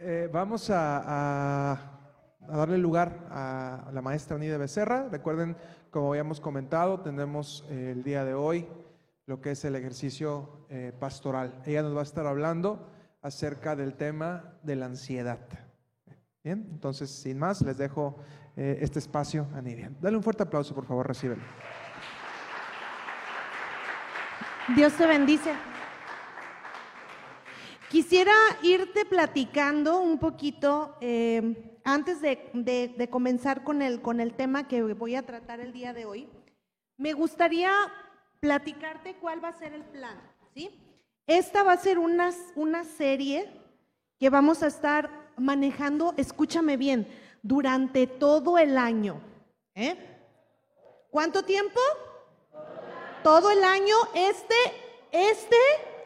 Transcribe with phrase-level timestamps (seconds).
[0.00, 1.94] Eh, vamos a,
[2.40, 5.08] darle lugar a la maestra Anida Becerra.
[5.10, 5.56] Recuerden,
[5.90, 8.68] como habíamos comentado, tenemos eh, el día de hoy
[9.26, 11.60] lo que es el ejercicio eh, pastoral.
[11.66, 12.88] Ella nos va a estar hablando
[13.22, 15.40] acerca del tema de la ansiedad.
[16.44, 18.16] Bien, entonces, sin más, les dejo
[18.56, 19.92] este espacio a Nidia.
[20.00, 21.42] Dale un fuerte aplauso, por favor, recíbelo.
[24.74, 25.52] Dios te bendice.
[27.88, 34.82] Quisiera irte platicando un poquito, eh, antes de, comenzar con el, con el tema que
[34.82, 36.28] voy a tratar el día de hoy,
[36.98, 37.72] me gustaría
[38.40, 40.20] platicarte cuál va a ser el plan,
[40.54, 40.70] ¿sí?
[41.26, 43.48] Esta va a ser una, una serie
[44.18, 47.08] que vamos a estar manejando, escúchame bien,
[47.42, 49.18] durante todo el año.
[49.74, 49.96] ¿eh?
[51.10, 51.80] ¿Cuánto tiempo?
[53.22, 54.54] Todo el año, este,
[55.10, 55.56] este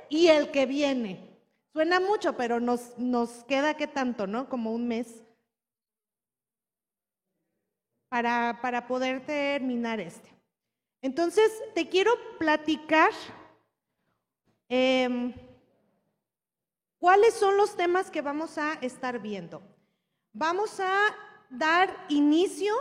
[0.08, 1.31] y el que viene.
[1.72, 4.48] Suena mucho, pero nos, nos queda qué tanto, ¿no?
[4.48, 5.22] Como un mes
[8.10, 10.28] para, para poder terminar este.
[11.00, 13.10] Entonces, te quiero platicar
[14.68, 15.32] em,
[16.98, 19.62] cuáles son los temas que vamos a estar viendo.
[20.34, 21.16] Vamos a
[21.48, 22.74] dar inicio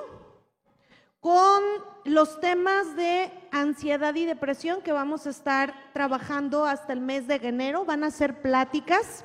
[1.21, 1.63] con
[2.03, 7.35] los temas de ansiedad y depresión que vamos a estar trabajando hasta el mes de
[7.35, 7.85] enero.
[7.85, 9.23] Van a ser pláticas.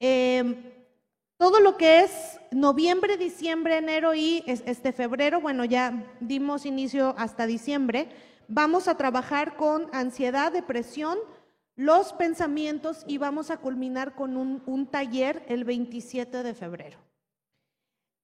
[0.00, 0.62] Em,
[1.36, 7.46] todo lo que es noviembre, diciembre, enero y este febrero, bueno, ya dimos inicio hasta
[7.46, 8.08] diciembre,
[8.48, 11.18] vamos a trabajar con ansiedad, depresión,
[11.76, 17.09] los pensamientos y vamos a culminar con un, un taller el 27 de febrero.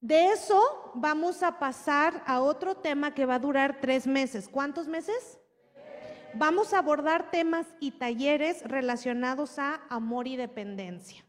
[0.06, 4.48] De eso vamos a pasar a otro tema que va a durar tres meses.
[4.48, 5.40] ¿Cuántos meses?
[6.34, 11.24] Vamos a abordar temas y talleres relacionados a amor y dependencia.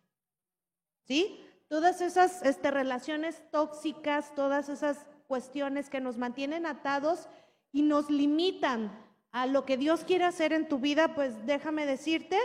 [1.07, 1.43] ¿Sí?
[1.67, 7.27] Todas esas este, relaciones tóxicas, todas esas cuestiones que nos mantienen atados
[7.71, 8.95] y nos limitan
[9.31, 12.37] a lo que Dios quiere hacer en tu vida, pues déjame decirte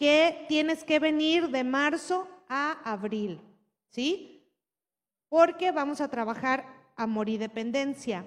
[0.00, 3.40] que tienes que venir de marzo a abril.
[3.90, 4.35] ¿Sí?
[5.28, 6.64] Porque vamos a trabajar
[6.96, 8.24] amor y dependencia.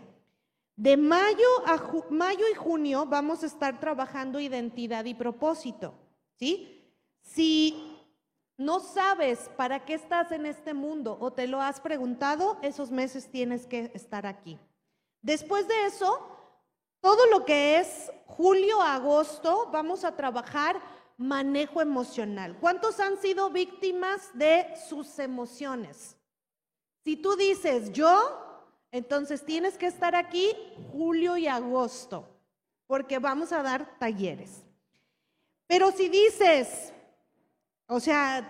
[0.76, 1.78] De mayo a
[2.10, 5.94] mayo y junio vamos a estar trabajando identidad y propósito,
[6.38, 6.96] ¿sí?
[7.22, 7.98] Si
[8.58, 13.30] no sabes para qué estás en este mundo o te lo has preguntado, esos meses
[13.30, 14.58] tienes que estar aquí.
[15.22, 16.20] Después de eso,
[17.02, 20.80] todo lo que es julio, agosto, vamos a trabajar
[21.18, 22.58] manejo emocional.
[22.60, 26.19] ¿Cuántos han sido víctimas de sus emociones?
[27.04, 30.56] Si tú dices yo, entonces tienes que estar aquí
[30.92, 32.28] julio y agosto,
[32.88, 34.64] porque vamos a dar talleres.
[35.68, 36.92] Pero si dices,
[37.88, 38.48] o sea,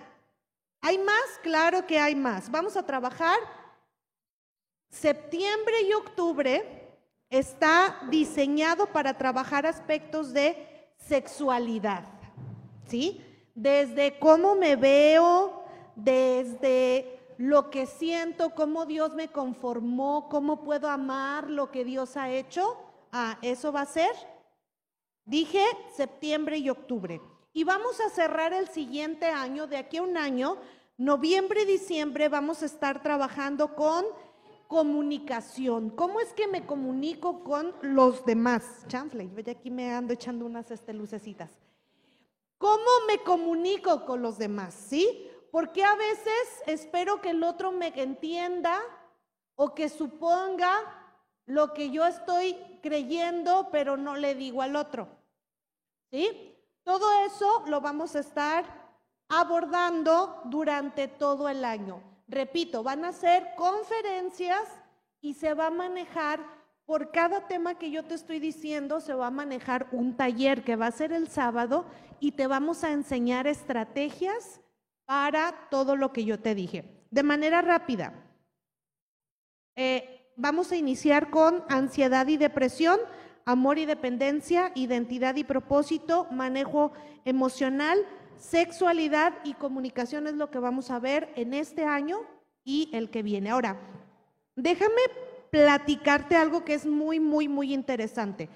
[0.81, 1.39] ¿hay más?
[1.43, 2.49] Claro que hay más.
[2.49, 3.37] Vamos a trabajar
[4.89, 6.79] septiembre y octubre
[7.29, 10.55] está diseñado para trabajar aspectos de
[10.97, 12.05] sexualidad,
[12.87, 13.23] ¿sí?
[13.53, 15.63] Desde cómo me veo,
[15.95, 22.29] desde lo que siento, cómo Dios me conformó, cómo puedo amar lo que Dios ha
[22.29, 22.75] hecho.
[23.13, 24.11] Ah, eso va a ser,
[25.23, 25.63] dije,
[25.95, 27.21] septiembre y octubre.
[27.53, 30.57] Y vamos a cerrar el siguiente año, de aquí a un año,
[30.97, 34.03] noviembre y diciembre, vamos a estar trabajando con
[34.67, 35.91] comunicación.
[35.91, 38.83] ¿Cómo es que me comunico con los demás?
[38.89, 41.51] Chanfle, yo ya aquí me ando echando unas este, lucecitas.
[42.57, 44.73] ¿Cómo me comunico con los demás?
[44.73, 45.28] ¿Sí?
[45.51, 48.79] Porque a veces espero que el otro me entienda
[49.55, 50.71] o que suponga
[51.45, 55.07] lo que yo estoy creyendo, pero no le digo al otro.
[56.11, 56.55] ¿Sí?
[56.83, 58.65] Todo eso lo vamos a estar
[59.27, 62.01] abordando durante todo el año.
[62.27, 64.67] Repito, van a ser conferencias
[65.21, 66.39] y se va a manejar,
[66.85, 70.75] por cada tema que yo te estoy diciendo, se va a manejar un taller que
[70.75, 71.85] va a ser el sábado
[72.19, 74.59] y te vamos a enseñar estrategias
[75.09, 76.85] para todo lo que yo te dije.
[77.09, 78.13] De manera rápida,
[79.75, 82.99] eh, vamos a iniciar con ansiedad y depresión,
[83.43, 86.91] amor y dependencia, identidad y propósito, manejo
[87.25, 87.97] emocional,
[88.37, 92.19] sexualidad y comunicación es lo que vamos a ver en este año
[92.63, 93.49] y el que viene.
[93.49, 93.81] Ahora,
[94.55, 95.01] déjame
[95.49, 98.47] platicarte algo que es muy, muy, muy interesante.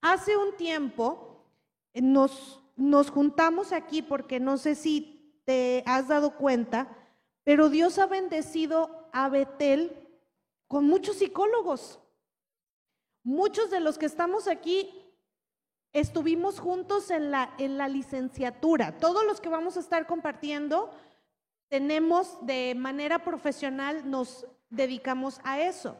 [0.00, 1.46] Hace un tiempo
[1.94, 6.88] nos, nos juntamos aquí porque no sé si te has dado cuenta,
[7.44, 10.08] pero Dios ha bendecido a Betel
[10.68, 12.00] con muchos psicólogos.
[13.22, 14.90] Muchos de los que estamos aquí
[15.92, 18.98] estuvimos juntos en la, en la licenciatura.
[18.98, 20.90] Todos los que vamos a estar compartiendo
[21.68, 25.96] tenemos de manera profesional, nos dedicamos a eso.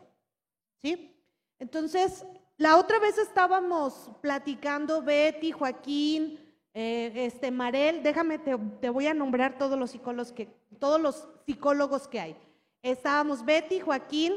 [0.82, 1.16] ¿Sí?
[1.58, 2.24] Entonces,
[2.56, 9.14] la otra vez estábamos platicando, Betty, Joaquín, eh, este Marel, déjame, te, te, voy a
[9.14, 12.36] nombrar todos los psicólogos que, todos los psicólogos que hay.
[12.82, 14.32] Estábamos Betty, Joaquín,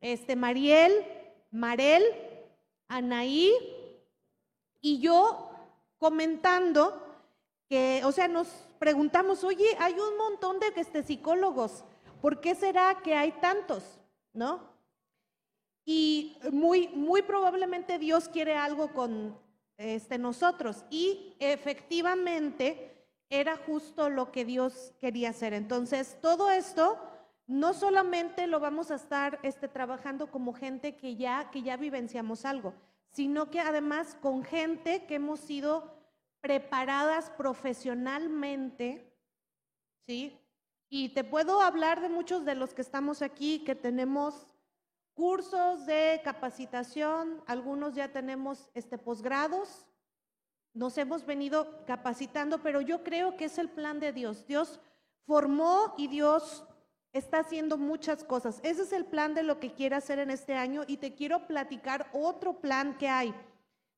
[0.00, 0.92] este Mariel,
[1.50, 2.04] Marel,
[2.86, 3.52] Anaí
[4.80, 5.50] y yo
[5.98, 7.02] comentando
[7.68, 11.84] que, o sea, nos preguntamos, oye, hay un montón de este, psicólogos,
[12.22, 13.98] ¿por qué será que hay tantos?
[14.32, 14.60] ¿No?
[15.84, 19.36] Y muy, muy probablemente Dios quiere algo con
[19.78, 20.84] este, nosotros.
[20.90, 22.94] Y efectivamente
[23.30, 25.54] era justo lo que Dios quería hacer.
[25.54, 26.98] Entonces, todo esto
[27.46, 32.44] no solamente lo vamos a estar este, trabajando como gente que ya, que ya vivenciamos
[32.44, 32.74] algo,
[33.10, 35.94] sino que además con gente que hemos sido
[36.40, 39.12] preparadas profesionalmente,
[40.06, 40.38] ¿sí?
[40.90, 44.57] Y te puedo hablar de muchos de los que estamos aquí, que tenemos
[45.18, 49.84] cursos de capacitación, algunos ya tenemos este posgrados,
[50.74, 54.46] nos hemos venido capacitando, pero yo creo que es el plan de Dios.
[54.46, 54.78] Dios
[55.26, 56.64] formó y Dios
[57.12, 58.60] está haciendo muchas cosas.
[58.62, 61.48] Ese es el plan de lo que quiere hacer en este año y te quiero
[61.48, 63.34] platicar otro plan que hay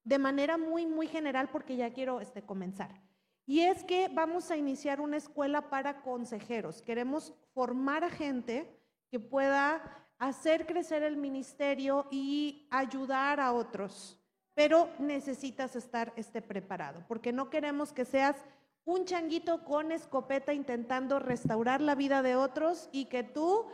[0.03, 2.99] de manera muy, muy general porque ya quiero este, comenzar.
[3.45, 6.81] Y es que vamos a iniciar una escuela para consejeros.
[6.81, 8.75] Queremos formar a gente
[9.11, 14.17] que pueda hacer crecer el ministerio y ayudar a otros.
[14.55, 18.37] Pero necesitas estar este, preparado, porque no queremos que seas
[18.85, 23.67] un changuito con escopeta intentando restaurar la vida de otros y que tú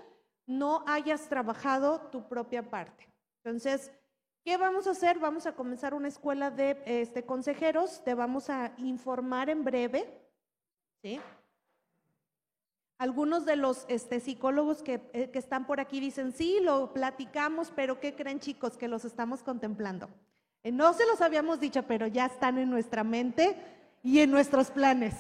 [0.47, 3.09] no hayas trabajado tu propia parte.
[3.43, 3.91] Entonces,
[4.45, 5.19] ¿qué vamos a hacer?
[5.19, 10.09] Vamos a comenzar una escuela de este, consejeros, te vamos a informar en breve,
[11.03, 11.21] ¿sí?
[12.99, 17.71] Algunos de los este, psicólogos que, eh, que están por aquí dicen, sí, lo platicamos,
[17.77, 18.79] pero ¿qué creen chicos?
[18.79, 20.09] Que los estamos contemplando.
[20.63, 23.57] Eh, no se los habíamos dicho, pero ya están en nuestra mente
[24.03, 25.15] y en nuestros planes.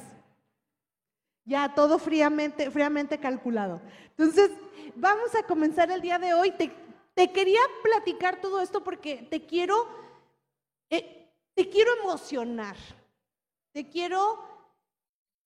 [1.44, 3.80] Ya todo fríamente, fríamente calculado.
[4.10, 4.50] Entonces,
[4.94, 6.52] vamos a comenzar el día de hoy.
[6.52, 6.72] Te,
[7.14, 9.86] te quería platicar todo esto porque te quiero,
[10.88, 12.76] eh, te quiero emocionar.
[13.72, 14.45] Te quiero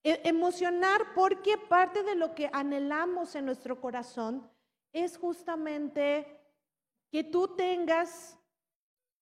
[0.02, 4.50] emocionar porque parte de lo que anhelamos en nuestro corazón
[4.92, 6.40] es justamente
[7.10, 8.38] que tú tengas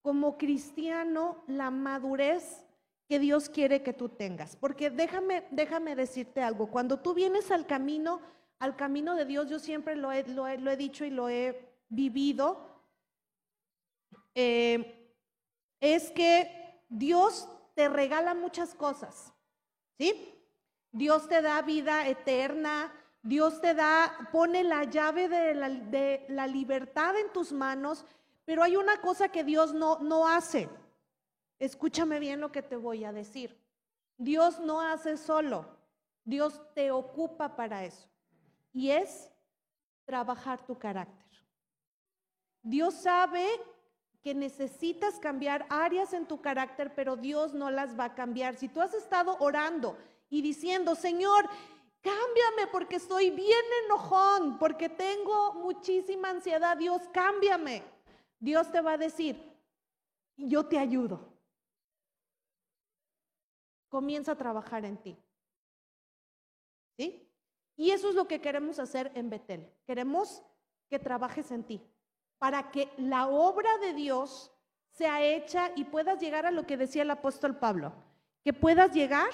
[0.01, 2.63] como cristiano la madurez
[3.07, 4.55] que Dios quiere que tú tengas.
[4.55, 8.21] Porque déjame, déjame decirte algo, cuando tú vienes al camino,
[8.59, 12.83] al camino de Dios, yo siempre lo he, lo he, dicho y lo he vivido,
[14.35, 15.11] eh,
[15.81, 19.33] es que Dios te regala muchas cosas,
[19.97, 20.38] ¿sí?
[20.91, 22.91] Dios te da vida eterna,
[23.21, 25.53] Dios te da, pone la llave de
[26.29, 28.05] la, libertad en tus manos,
[28.45, 30.69] pero hay una cosa que Dios no, no hace.
[31.59, 33.59] Escúchame bien lo que te voy a decir.
[34.17, 35.65] Dios no hace solo,
[36.23, 38.09] Dios te ocupa para eso.
[38.71, 39.29] Y es
[40.05, 41.27] trabajar tu carácter.
[42.61, 43.47] Dios sabe
[44.21, 48.55] que necesitas cambiar áreas en tu carácter, pero Dios no las va a cambiar.
[48.55, 49.97] Si tú has estado orando
[50.29, 51.49] y diciendo, Señor,
[52.01, 57.83] cámbiame porque estoy bien enojón, porque tengo muchísima ansiedad, Dios, cámbiame.
[58.39, 59.41] Dios te va a decir,
[60.37, 61.29] yo te ayudo
[63.89, 65.17] comienza a trabajar en ti.
[66.95, 67.27] ¿Sí?
[67.75, 69.69] Y eso es lo que queremos hacer en Betel.
[69.85, 70.43] Queremos
[70.89, 71.81] que trabajes en ti
[72.37, 74.51] para que la obra de Dios
[74.91, 77.93] sea hecha y puedas llegar a lo que decía el apóstol Pablo,
[78.43, 79.29] que puedas llegar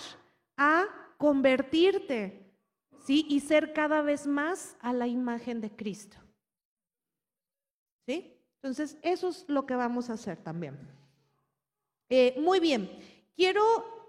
[0.57, 0.85] a
[1.17, 2.51] convertirte,
[3.05, 3.25] ¿sí?
[3.29, 6.17] Y ser cada vez más a la imagen de Cristo.
[8.05, 8.39] ¿Sí?
[8.55, 10.77] Entonces, eso es lo que vamos a hacer también.
[12.09, 12.89] Eh, muy bien,
[13.35, 13.63] quiero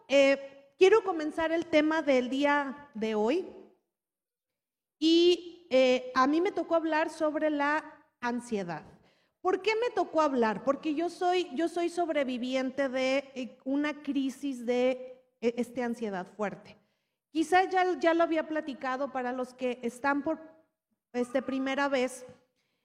[0.09, 3.47] eh, quiero comenzar el tema del día de hoy
[4.99, 7.85] y eh, a mí me tocó hablar sobre la
[8.21, 8.85] ansiedad.
[9.41, 10.65] ¿Por qué me tocó hablar?
[10.65, 15.16] Porque yo soy, yo soy sobreviviente de una crisis de
[15.57, 16.77] este, ansiedad fuerte.
[17.31, 20.41] Quizá ya, ya lo había platicado para los que están por
[21.13, 22.25] este, primera vez.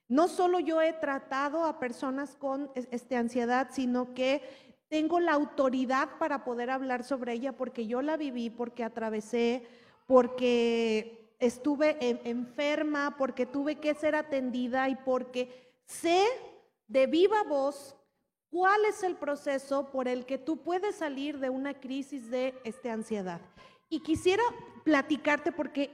[0.07, 4.41] No solo yo he tratado a personas con este, ansiedad, sino que
[4.89, 9.65] tengo la autoridad para poder hablar sobre ella porque yo la viví, porque atravesé,
[10.05, 16.25] porque estuve enferma, porque tuve que ser atendida y porque sé
[16.87, 17.95] de viva voz
[18.51, 22.91] cuál es el proceso por el que tú puedes salir de una crisis de este,
[22.91, 23.41] ansiedad.
[23.89, 24.43] Y quisiera
[24.83, 25.89] platicarte porque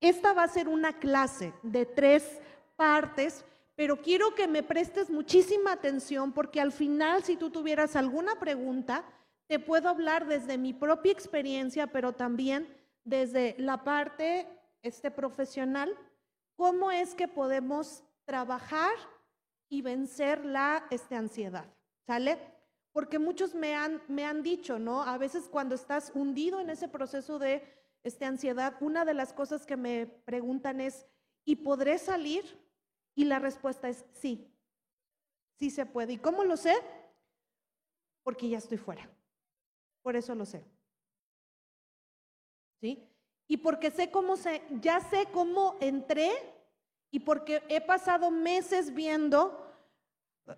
[0.00, 2.40] esta va a ser una clase de tres
[2.76, 3.44] partes,
[3.76, 9.04] pero quiero que me prestes muchísima atención porque al final, si tú tuvieras alguna pregunta,
[9.46, 12.74] te puedo hablar desde mi propia experiencia, pero también
[13.04, 14.46] desde la parte
[14.82, 15.94] este, profesional,
[16.56, 18.92] cómo es que podemos trabajar
[19.68, 21.66] y vencer la este, ansiedad.
[22.08, 22.38] ¿Sale?
[22.94, 25.02] Porque muchos me han, me han dicho, ¿no?
[25.02, 27.62] A veces cuando estás hundido en ese proceso de
[28.02, 31.04] este, ansiedad, una de las cosas que me preguntan es,
[31.44, 32.46] ¿y podré salir?
[33.14, 34.50] Y la respuesta es sí,
[35.58, 36.14] sí se puede.
[36.14, 36.74] ¿Y cómo lo sé?
[38.22, 39.06] Porque ya estoy fuera.
[40.00, 40.64] Por eso lo sé.
[42.80, 43.06] ¿Sí?
[43.48, 46.30] Y porque sé cómo se, ya sé cómo entré
[47.10, 49.67] y porque he pasado meses viendo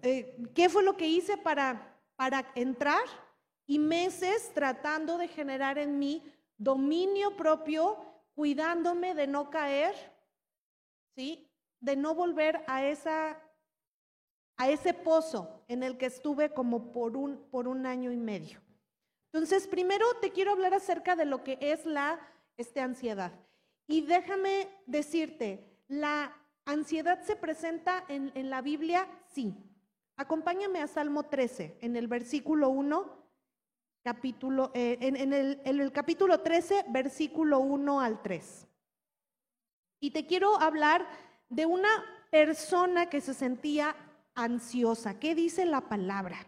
[0.02, 3.02] eh, qué fue lo que hice para, para entrar
[3.66, 6.24] y meses tratando de generar en mí
[6.56, 7.96] dominio propio,
[8.34, 9.94] cuidándome de no caer,
[11.14, 11.48] ¿sí?
[11.80, 13.40] De no volver a esa
[14.60, 18.60] a ese pozo en el que estuve como por un, por un año y medio.
[19.32, 22.20] Entonces, primero te quiero hablar acerca de lo que es la
[22.58, 23.32] este, ansiedad.
[23.86, 29.08] Y déjame decirte, ¿la ansiedad se presenta en, en la Biblia?
[29.32, 29.54] Sí.
[30.20, 33.10] Acompáñame a Salmo 13, en el versículo 1
[34.02, 38.66] capítulo, eh, en, el, capítulo 13, versículo 1 al 3.
[39.98, 41.08] Y te quiero hablar
[41.48, 41.88] de una
[42.30, 43.96] persona que se sentía
[44.34, 45.18] ansiosa.
[45.18, 46.46] ¿Qué dice la palabra?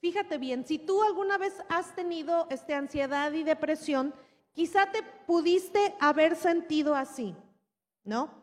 [0.00, 4.12] Fíjate bien, si tú alguna vez has tenido este, ansiedad y depresión,
[4.54, 7.36] quizá te pudiste haber sentido así,
[8.02, 8.39] ¿no?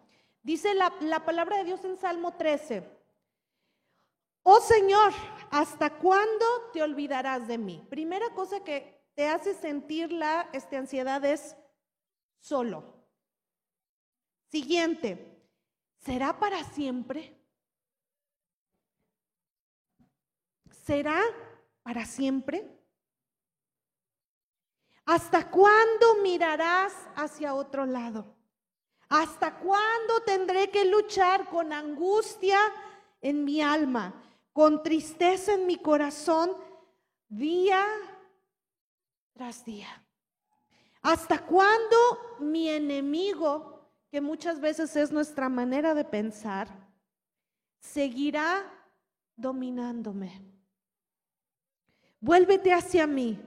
[0.47, 2.81] Dice la, la palabra de Dios en Salmo 13,
[4.43, 5.11] Oh Señor,
[5.51, 7.85] ¿hasta cuándo te olvidarás de mí?
[7.89, 11.53] Primera cosa que te hace sentir la este, ansiedad es
[12.39, 12.81] solo.
[14.45, 15.37] Siguiente,
[15.97, 17.37] ¿será para siempre?
[20.85, 21.21] ¿Será
[21.83, 22.73] para siempre?
[25.03, 28.36] ¿Hasta cuándo mirarás hacia otro lado?
[29.09, 32.59] ¿Hasta cuándo tendré que luchar con angustia
[33.21, 34.23] en mi alma?
[34.57, 36.49] con tristeza en mi corazón
[37.29, 37.85] día
[39.33, 40.03] tras día.
[41.03, 41.95] ¿Hasta cuándo
[42.39, 46.69] mi enemigo, que muchas veces es nuestra manera de pensar,
[47.77, 48.63] seguirá
[49.35, 50.41] dominándome?
[52.19, 53.39] Vuélvete hacia mí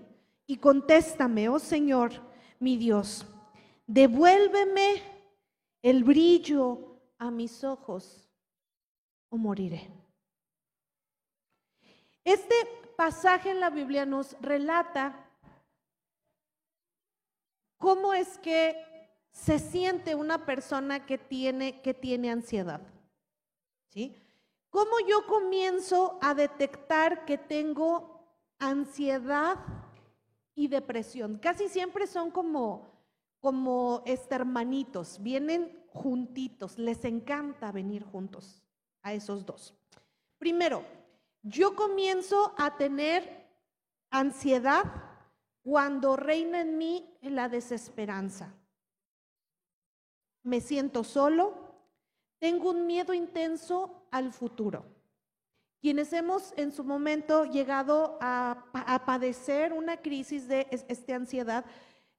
[0.47, 2.12] y contéstame, oh Señor,
[2.61, 3.26] mi Dios.
[3.88, 5.02] Devuélveme
[5.83, 8.31] el brillo a mis ojos
[9.29, 9.91] o moriré.
[12.25, 12.55] Este
[12.97, 15.31] pasaje en la Biblia nos relata
[17.79, 18.77] cómo es que
[19.33, 22.81] se siente una persona que tiene, que tiene ansiedad.
[23.89, 24.15] ¿Sí?
[24.69, 28.25] ¿Cómo yo comienzo a detectar que tengo
[28.59, 29.57] ansiedad
[30.55, 31.39] y depresión?
[31.39, 33.00] Casi siempre son como,
[33.40, 38.62] como este, hermanitos, vienen juntitos, les encanta venir juntos
[39.02, 39.75] a esos dos.
[40.38, 40.85] Primero,
[41.42, 43.49] yo comienzo a tener
[44.11, 44.85] ansiedad
[45.62, 48.54] cuando reina en mí la desesperanza.
[50.42, 51.54] Me siento solo,
[52.38, 54.85] tengo un miedo intenso al futuro.
[55.80, 58.66] Quienes hemos en su momento llegado a,
[59.06, 61.64] padecer una crisis de esta ansiedad,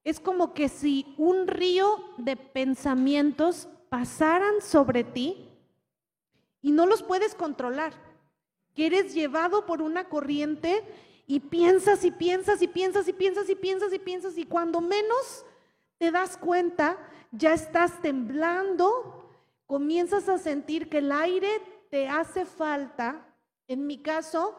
[0.04, 5.50] es como que si un río de pensamientos pasaran sobre ti
[6.62, 7.94] y no los puedes controlar.
[8.74, 10.84] Que eres llevado por una corriente
[11.28, 15.46] y piensas y piensas y piensas y piensas y piensas y piensas y cuando menos
[15.98, 16.98] te das cuenta,
[17.32, 19.30] ya estás temblando,
[19.68, 23.26] comienzas a sentir que el aire te hace falta,
[23.68, 24.56] en mi caso,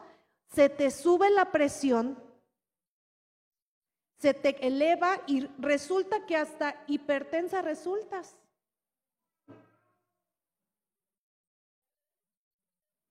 [0.53, 2.17] se te sube la presión,
[4.23, 8.39] se te eleva y resulta que hasta hipertensa resultas.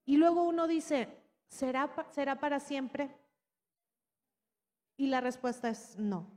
[0.05, 1.07] Y luego uno dice,
[1.49, 3.15] ¿será, ¿será para siempre?
[4.97, 6.31] Y la respuesta es no.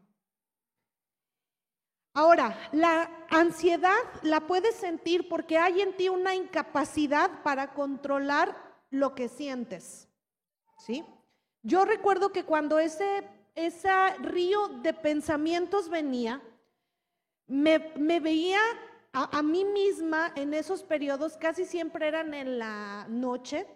[2.13, 8.55] Ahora, la ansiedad la puedes sentir porque hay en ti una incapacidad para controlar
[8.91, 10.11] lo que sientes.
[10.77, 11.03] ¿Sí?
[11.63, 13.27] Yo recuerdo que cuando ese,
[13.57, 16.41] ese río de pensamientos venía,
[17.49, 17.79] me,
[18.21, 18.61] veía
[19.13, 23.67] a, mí misma en esos periodos, casi siempre eran en la noche,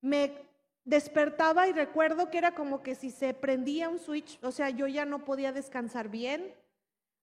[0.00, 0.46] me,
[0.86, 4.86] despertaba y recuerdo que era como que si se prendía un switch, o sea, yo
[4.86, 6.54] ya no podía descansar bien.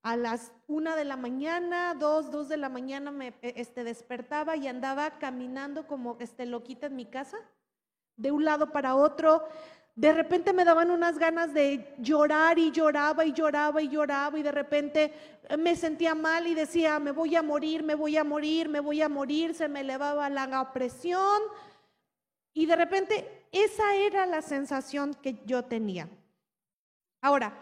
[0.03, 4.57] A las una de la mañana, dos, dos de la mañana me e, este, despertaba
[4.57, 7.37] y andaba caminando como este, loquita en mi casa,
[8.17, 9.47] de un lado para otro.
[9.95, 14.43] De repente me daban unas ganas de llorar y lloraba y lloraba y lloraba y
[14.43, 15.13] de repente
[15.59, 19.01] me sentía mal y decía, me voy a morir, me voy a morir, me voy
[19.03, 21.41] a morir, se me elevaba la presión
[22.53, 26.09] y de repente esa era la sensación que yo tenía.
[27.21, 27.53] Ahora,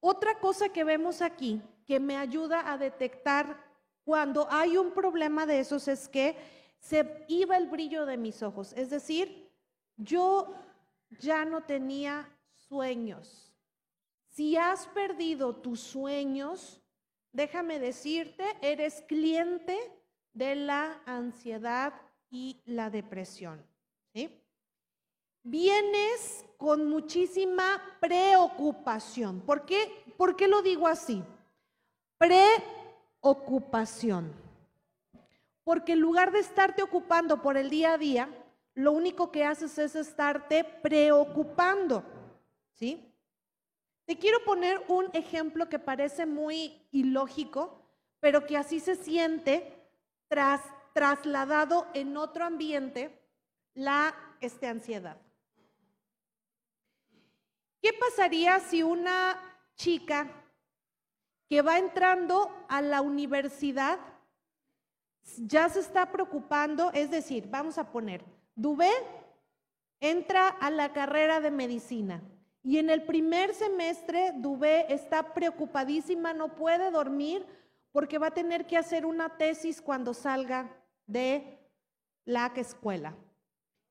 [0.00, 3.56] otra cosa que vemos aquí que me ayuda a detectar
[4.04, 6.36] cuando hay un problema de esos es que
[6.78, 8.72] se iba el brillo de mis ojos.
[8.74, 9.50] Es decir,
[9.96, 10.54] yo
[11.20, 12.28] ya no tenía
[12.68, 13.52] sueños.
[14.30, 16.80] Si has perdido tus sueños,
[17.32, 19.76] déjame decirte, eres cliente
[20.32, 21.92] de la ansiedad
[22.30, 23.66] y la depresión.
[25.42, 29.40] Vienes con muchísima preocupación.
[29.40, 31.24] ¿Por qué, ¿Por qué lo digo así?
[33.22, 34.30] Preocupación.
[35.64, 38.28] Porque en lugar de estarte ocupando por el día a día,
[38.78, 42.04] lo único que haces es estarte preocupando.
[42.74, 43.12] ¿Sí?
[44.04, 47.82] Te quiero poner un ejemplo que parece muy ilógico,
[48.20, 49.84] pero que así se siente
[50.28, 53.20] tras, trasladado en otro ambiente
[53.74, 55.20] la este, ansiedad.
[57.82, 59.40] ¿Qué pasaría si una
[59.74, 60.30] chica
[61.48, 63.98] que va entrando a la universidad
[65.36, 68.90] ya se está preocupando, es decir, vamos a poner, Dubé
[70.00, 72.20] entra a la carrera de medicina
[72.64, 77.46] y en el primer semestre Dubé está preocupadísima, no puede dormir
[77.92, 80.68] porque va a tener que hacer una tesis cuando salga
[81.06, 81.56] de
[82.24, 83.14] la escuela.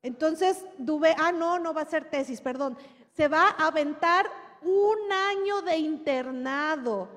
[0.03, 2.77] Entonces, Dubé, ah, no, no va a ser tesis, perdón,
[3.13, 4.29] se va a aventar
[4.61, 7.07] un año de internado,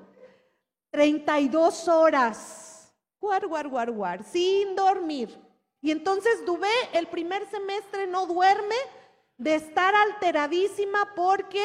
[0.89, 5.50] 32 horas, guar, guar, guar, guar, sin dormir.
[5.81, 8.75] Y entonces Dubé el primer semestre no duerme
[9.37, 11.63] de estar alteradísima porque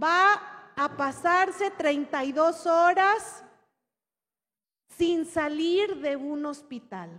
[0.00, 3.44] va a pasarse 32 horas
[4.96, 7.10] sin salir de un hospital.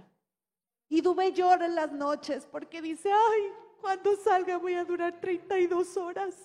[0.88, 5.98] Y Dubé llora en las noches porque dice, ay, cuando salga voy a durar 32
[5.98, 6.36] horas.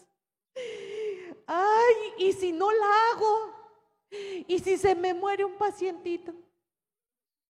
[1.47, 3.55] Ay, y si no la hago,
[4.49, 6.33] y si se me muere un pacientito.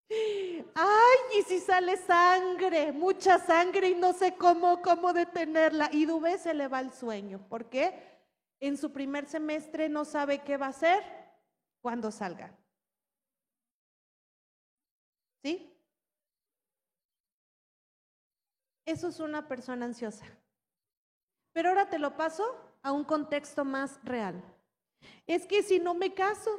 [0.08, 5.88] Ay, y si sale sangre, mucha sangre y no sé cómo, cómo detenerla.
[5.92, 7.46] Y Dubé se le va el sueño.
[7.48, 7.94] ¿Por qué?
[8.60, 11.02] En su primer semestre no sabe qué va a hacer
[11.80, 12.56] cuando salga.
[15.42, 15.72] ¿Sí?
[18.84, 20.24] Eso es una persona ansiosa.
[21.52, 22.44] Pero ahora te lo paso
[22.82, 24.42] a un contexto más real.
[25.26, 26.50] Es que si no me caso,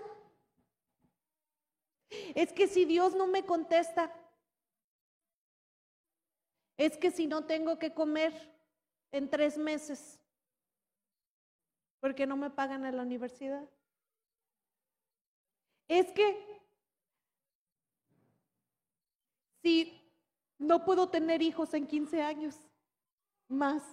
[2.10, 4.14] es que si Dios no me contesta,
[6.78, 8.34] es que si no tengo que comer
[9.12, 10.20] en tres meses,
[12.00, 13.68] porque no me pagan en la universidad.
[15.88, 16.62] Es que
[19.64, 19.98] si
[20.60, 22.60] no puedo tener hijos en 15 años
[23.48, 23.84] más.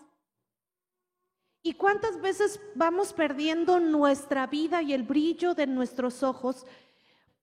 [1.63, 6.67] ¿Y cuántas veces vamos perdiendo nuestra vida y el brillo de nuestros ojos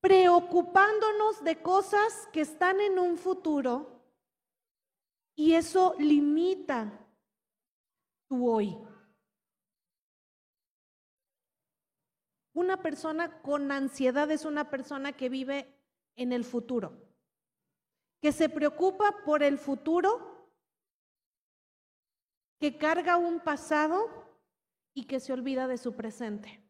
[0.02, 4.04] preocupándonos de cosas que están en un futuro
[5.36, 7.08] y eso limita
[8.28, 8.78] tu hoy?
[12.54, 15.74] Una persona con ansiedad es una persona que vive
[16.16, 17.12] en el futuro
[18.22, 20.48] que se preocupa por el futuro,
[22.60, 24.08] que carga un pasado
[24.94, 26.64] y que se olvida de su presente.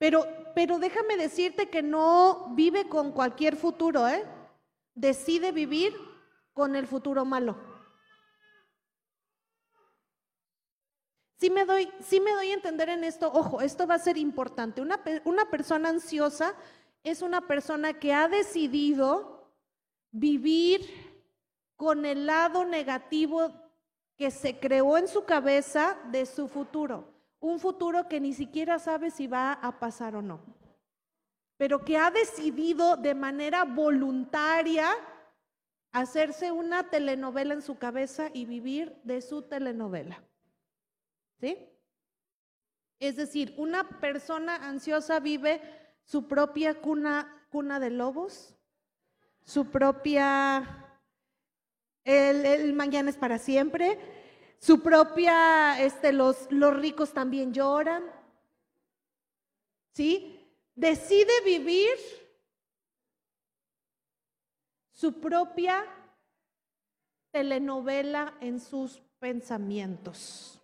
[0.00, 4.24] Pero, pero déjame decirte que no vive con cualquier futuro, ¿eh?
[4.94, 5.94] Decide vivir
[6.54, 7.54] con el futuro malo.
[11.36, 11.90] Sí me doy,
[12.24, 14.82] me doy a entender en esto, ojo, esto va a ser importante.
[15.24, 16.54] Una persona ansiosa
[17.04, 19.52] es una persona que ha decidido
[20.10, 20.80] vivir
[21.76, 23.52] con el lado negativo
[24.16, 27.04] que se creó en su cabeza de su futuro,
[27.40, 30.40] un futuro que ni siquiera sabe si va a pasar o no,
[31.56, 34.88] pero que ha decidido de manera voluntaria
[35.92, 40.22] hacerse una telenovela en su cabeza y vivir de su telenovela.
[41.40, 41.56] ¿Sí?
[43.00, 45.62] Es decir, una persona ansiosa vive
[46.04, 48.54] su propia cuna, cuna de lobos,
[49.42, 50.98] su propia,
[52.04, 53.98] el, mañana es para siempre,
[54.60, 58.04] su propia, este, los, los ricos también lloran.
[59.94, 60.38] ¿Sí?
[60.74, 61.96] Decide vivir
[64.92, 65.84] su propia
[67.30, 70.60] telenovela en sus pensamientos.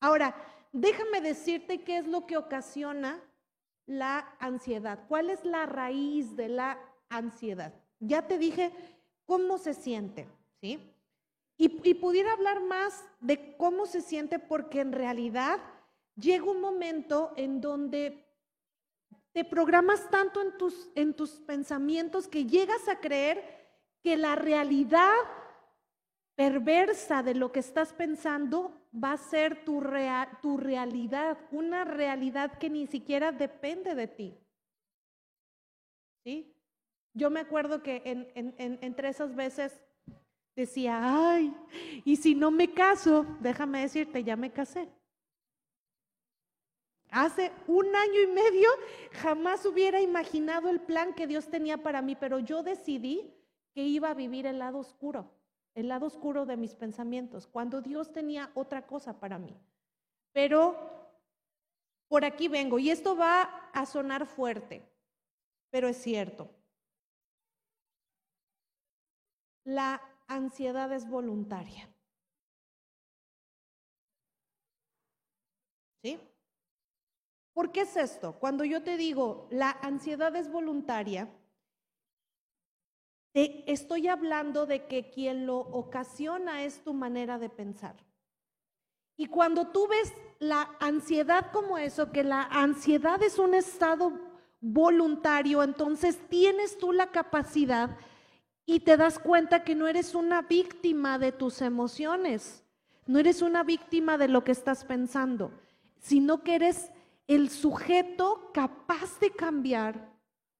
[0.00, 0.34] Ahora,
[0.72, 3.20] déjame decirte qué es lo que ocasiona
[3.86, 5.06] la ansiedad.
[5.08, 7.72] ¿Cuál es la raíz de la ansiedad?
[8.00, 8.72] Ya te dije
[9.26, 10.26] cómo se siente,
[10.60, 10.89] ¿sí?
[11.62, 15.60] Y, pudiera hablar más de cómo se siente porque en realidad
[16.16, 18.26] llega un momento en donde
[19.32, 23.44] te programas tanto en tus, en tus pensamientos que llegas a creer
[24.02, 25.12] que la realidad
[26.34, 29.84] perversa de lo que estás pensando va a ser tu,
[30.40, 34.34] tu realidad, una realidad que ni siquiera depende de ti.
[36.24, 36.56] ¿Sí?
[37.12, 39.78] Yo me acuerdo que en, entre esas veces
[40.54, 41.54] decía, ay,
[42.04, 44.88] y si no me caso, déjame decirte, ya me casé.
[47.10, 48.68] Hace un año y medio
[49.12, 53.34] jamás hubiera imaginado el plan que Dios tenía para mí, pero yo decidí
[53.74, 55.30] que iba a vivir el lado oscuro,
[55.74, 59.56] el lado oscuro de mis pensamientos, cuando Dios tenía otra cosa para mí.
[60.32, 60.76] Pero
[62.08, 64.82] por aquí vengo, y esto va a sonar fuerte,
[65.70, 66.50] pero es cierto.
[69.64, 71.88] La ansiedad es voluntaria.
[76.02, 76.18] ¿Sí?
[77.52, 78.38] ¿Por qué es esto?
[78.38, 81.28] Cuando yo te digo la ansiedad es voluntaria,
[83.32, 87.96] te estoy hablando de que quien lo ocasiona es tu manera de pensar.
[89.16, 94.12] Y cuando tú ves la ansiedad como eso, que la ansiedad es un estado
[94.60, 97.96] voluntario, entonces tienes tú la capacidad
[98.70, 102.64] y te das cuenta que no eres una víctima de tus emociones,
[103.04, 105.50] no eres una víctima de lo que estás pensando,
[105.98, 106.92] sino que eres
[107.26, 110.12] el sujeto capaz de cambiar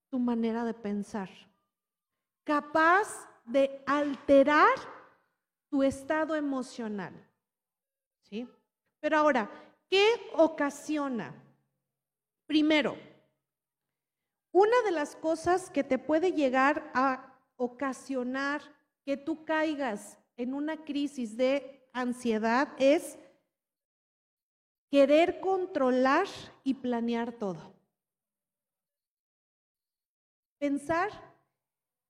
[0.09, 1.31] tu manera de pensar,
[2.43, 4.75] capaz de alterar
[5.69, 7.15] tu estado emocional.
[8.23, 8.49] ¿Sí?
[8.99, 9.49] Pero ahora,
[9.89, 11.33] ¿qué ocasiona?
[12.45, 12.97] Primero,
[14.51, 17.30] una de las cosas que te puede llegar a
[17.61, 18.63] ocasionar
[19.05, 23.19] que tú caigas en una crisis de ansiedad es
[24.91, 26.27] querer controlar
[26.65, 27.75] y planear todo.
[30.59, 31.11] Pensar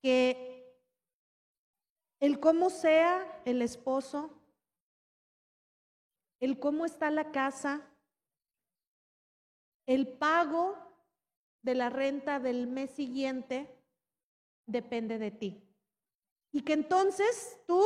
[0.01, 0.73] que
[2.21, 4.31] el cómo sea el esposo,
[6.39, 7.85] el cómo está la casa,
[9.85, 10.79] el pago
[11.63, 13.80] de la renta del mes siguiente,
[14.67, 15.63] depende de ti.
[16.53, 17.83] Y que entonces tú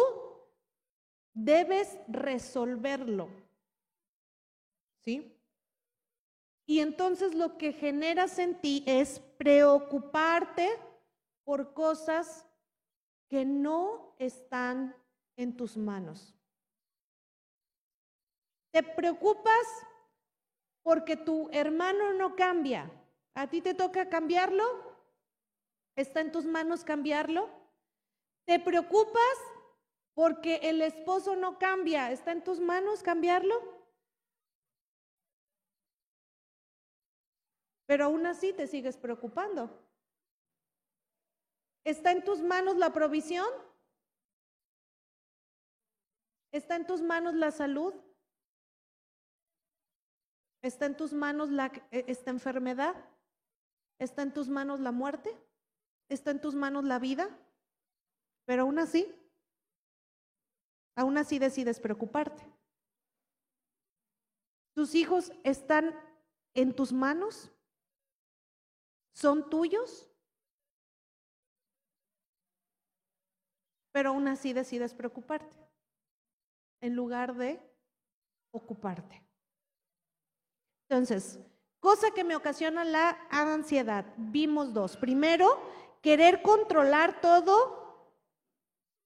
[1.32, 3.28] debes resolverlo.
[5.00, 5.34] ¿Sí?
[6.66, 10.70] Y entonces lo que generas en ti es preocuparte
[11.44, 12.46] por cosas
[13.28, 14.96] que no están
[15.36, 16.34] en tus manos.
[18.70, 19.66] Te preocupas
[20.82, 22.90] porque tu hermano no cambia.
[23.34, 24.64] ¿A ti te toca cambiarlo?
[25.96, 27.48] ¿Está en tus manos cambiarlo?
[28.46, 29.38] ¿Te preocupas
[30.14, 32.10] porque el esposo no cambia?
[32.10, 33.54] ¿Está en tus manos cambiarlo?
[37.86, 39.70] Pero aún así te sigues preocupando.
[41.84, 43.46] ¿Está en tus manos la provisión?
[46.50, 47.94] ¿Está en tus manos la salud?
[50.62, 52.94] ¿Está en tus manos la, e, esta enfermedad?
[53.98, 55.36] ¿Está en tus manos la muerte?
[56.08, 57.28] Está en tus manos la vida,
[58.44, 59.12] pero aún así,
[60.96, 62.42] aún así decides preocuparte.
[64.74, 65.94] ¿Tus hijos están
[66.54, 67.50] en tus manos?
[69.12, 70.10] ¿Son tuyos?
[73.92, 75.56] Pero aún así decides preocuparte
[76.80, 77.60] en lugar de
[78.50, 79.24] ocuparte.
[80.88, 81.38] Entonces,
[81.78, 84.04] cosa que me ocasiona la ansiedad.
[84.16, 84.96] Vimos dos.
[84.96, 85.62] Primero,
[86.04, 88.12] querer controlar todo.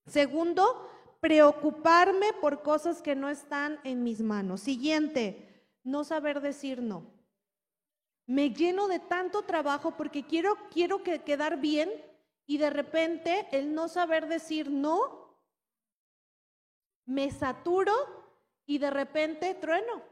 [0.09, 4.63] Segundo, preocuparme por cosas que no están en mis manos.
[4.63, 7.07] Siguiente, no saber decir no.
[8.27, 11.89] Me lleno de tanto trabajo porque quiero, quiero que, quedar bien
[12.47, 15.39] y de repente el no saber decir no,
[17.07, 17.95] me saturo
[18.67, 20.03] y de repente trueno.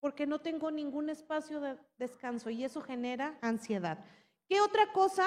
[0.00, 4.02] Porque no tengo ningún espacio de descanso y eso genera ansiedad.
[4.48, 5.26] ¿Qué otra cosa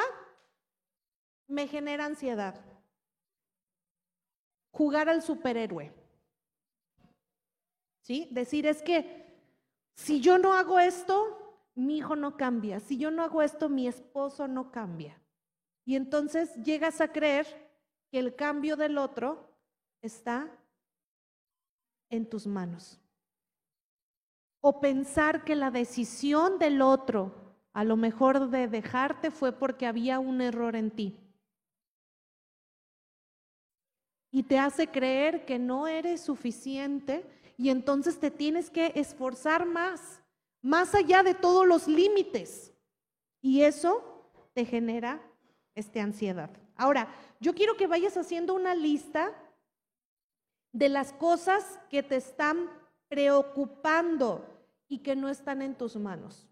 [1.48, 2.68] me genera ansiedad?
[4.78, 5.92] jugar al superhéroe.
[8.02, 8.30] ¿Sí?
[8.32, 9.26] Decir es que
[9.96, 12.80] si yo no hago esto, mi hijo no cambia.
[12.80, 15.20] Si yo no hago esto, mi esposo no cambia.
[15.84, 17.48] Y entonces llegas a creer
[18.12, 19.58] que el cambio del otro
[20.02, 20.48] está
[22.12, 23.02] en tus manos.
[24.62, 27.47] O pensar que la decisión del otro,
[27.78, 31.16] a lo mejor de dejarte, fue porque había un error en ti.
[34.32, 37.24] Y te hace creer que no eres suficiente
[37.56, 40.24] y entonces te tienes que esforzar más,
[40.60, 42.74] más allá de todos los límites.
[43.42, 45.22] Y eso te genera
[45.76, 46.50] esta ansiedad.
[46.76, 47.08] Ahora,
[47.40, 49.32] yo quiero que vayas haciendo una lista
[50.72, 52.72] de las cosas que te están
[53.08, 54.44] preocupando
[54.88, 56.48] y que no están en tus manos.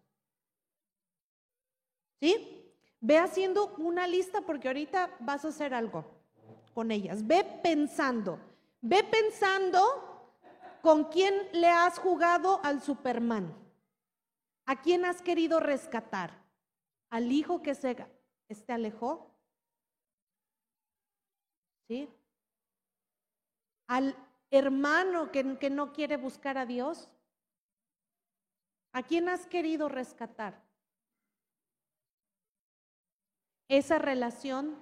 [2.20, 2.74] ¿Sí?
[3.00, 6.06] Ve haciendo una lista porque ahorita vas a hacer algo
[6.74, 7.26] con ellas.
[7.26, 8.40] Ve pensando.
[8.82, 9.82] Ve pensando
[10.82, 13.54] con quién le has jugado al Superman.
[14.66, 16.44] ¿A quién has querido rescatar?
[17.10, 17.96] ¿Al hijo que se
[18.50, 19.32] este alejó?
[21.88, 22.10] ¿Sí?
[23.88, 24.16] al
[24.52, 27.10] hermano que, que no quiere buscar a Dios?
[28.94, 30.65] ¿A quién has querido rescatar?
[33.68, 34.76] Esa relación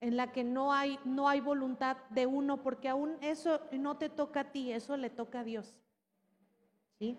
[0.00, 4.08] en la que no hay, no hay voluntad de uno, porque aún eso no te
[4.08, 5.74] toca a ti, eso le toca a Dios.
[6.98, 7.16] ¿Sí?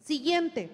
[0.00, 0.70] Siguiente,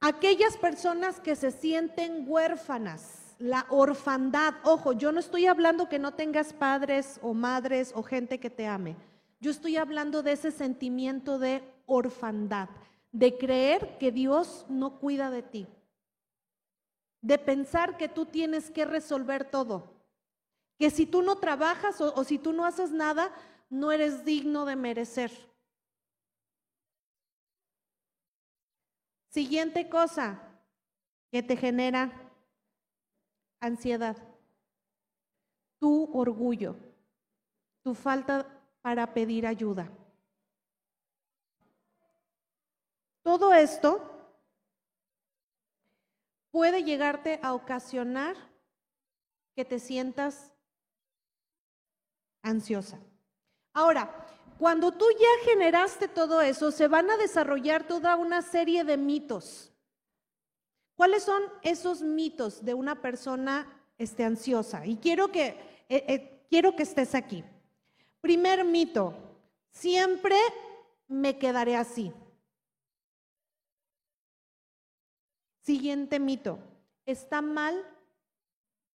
[0.00, 4.54] aquellas personas que se sienten huérfanas la orfandad.
[4.64, 8.66] Ojo, yo no estoy hablando que no tengas padres o madres o gente que te
[8.66, 8.96] ame.
[9.40, 12.68] Yo estoy hablando de ese sentimiento de orfandad,
[13.12, 15.66] de creer que Dios no cuida de ti,
[17.20, 19.92] de pensar que tú tienes que resolver todo,
[20.78, 23.34] que si tú no trabajas o, si tú no haces nada,
[23.68, 25.30] no eres digno de merecer.
[29.28, 30.40] Siguiente cosa
[31.30, 32.10] que te genera
[33.60, 34.16] ansiedad,
[35.78, 36.76] tu orgullo,
[37.82, 38.46] tu falta
[38.82, 39.88] para pedir ayuda.
[43.22, 44.00] Todo esto
[46.50, 48.36] puede llegarte a ocasionar
[49.54, 50.52] que te sientas
[52.42, 52.98] ansiosa.
[53.72, 54.26] Ahora,
[54.58, 59.70] cuando tú ya generaste todo eso, se van a desarrollar toda una serie de mitos
[61.00, 64.84] ¿Cuáles son esos mitos de una persona este, ansiosa?
[64.84, 65.56] Y quiero que,
[65.88, 67.42] eh, eh, quiero que estés aquí.
[68.20, 69.14] Primer mito,
[69.70, 70.36] siempre
[71.08, 72.12] me quedaré así.
[75.60, 76.58] Siguiente mito,
[77.06, 77.84] está mal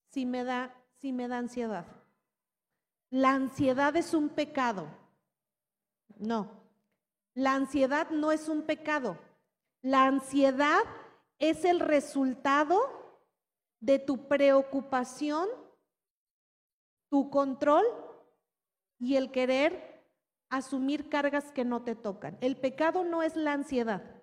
[0.10, 1.86] si me da, si me da ansiedad.
[3.10, 4.88] La ansiedad es un pecado.
[6.18, 6.50] No,
[7.34, 9.18] la ansiedad no es un pecado.
[9.82, 10.82] La ansiedad
[11.38, 12.80] es el resultado
[13.80, 15.48] de tu preocupación,
[17.10, 17.86] tu control
[18.98, 20.02] y el querer
[20.50, 22.38] asumir cargas que no te tocan.
[22.42, 24.15] El pecado no es la ansiedad,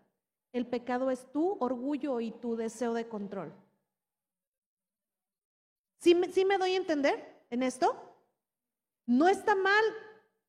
[0.53, 3.53] el pecado es tu orgullo y tu deseo de control.
[5.99, 7.97] ¿Sí, ¿Sí, me doy a entender en esto?
[9.07, 9.85] No está mal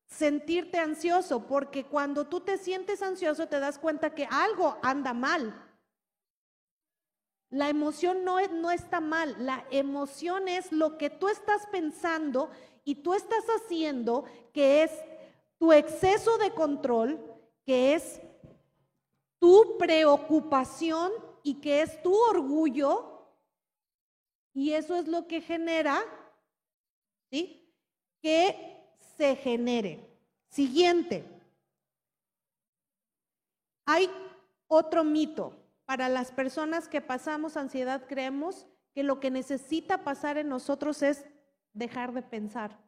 [0.07, 5.59] sentirte ansioso, porque cuando tú te sientes ansioso te das cuenta que algo anda mal.
[7.49, 12.49] La emoción no, no está mal, la emoción es lo que tú estás pensando
[12.83, 14.91] y tú estás haciendo, que es
[15.59, 17.19] tu exceso de control,
[17.63, 18.19] que es
[19.43, 21.11] tu preocupación
[21.43, 23.27] y que es tu orgullo.
[24.53, 26.01] Y eso es lo que genera.
[27.29, 30.17] Que se genere.
[30.47, 31.25] Siguiente.
[33.85, 34.09] Hay
[34.69, 35.53] otro mito.
[35.83, 41.25] Para las personas que pasamos ansiedad creemos que lo que necesita pasar en nosotros es
[41.73, 42.79] dejar de pensar.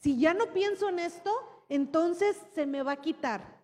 [0.00, 1.32] Si ya no pienso en esto,
[1.68, 3.57] entonces se me va a quitar.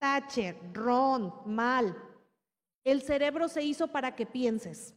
[0.00, 1.94] Thatcher, Ron, mal.
[2.82, 4.94] El cerebro se hizo para que pienses.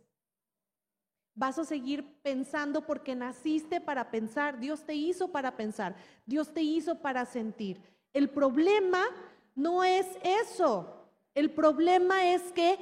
[1.36, 4.60] Vas a seguir pensando porque naciste para pensar.
[4.60, 5.96] Dios te hizo para pensar.
[6.26, 7.82] Dios te hizo para sentir.
[8.14, 9.04] El problema
[9.56, 11.10] no es eso.
[11.36, 12.78] El problema es que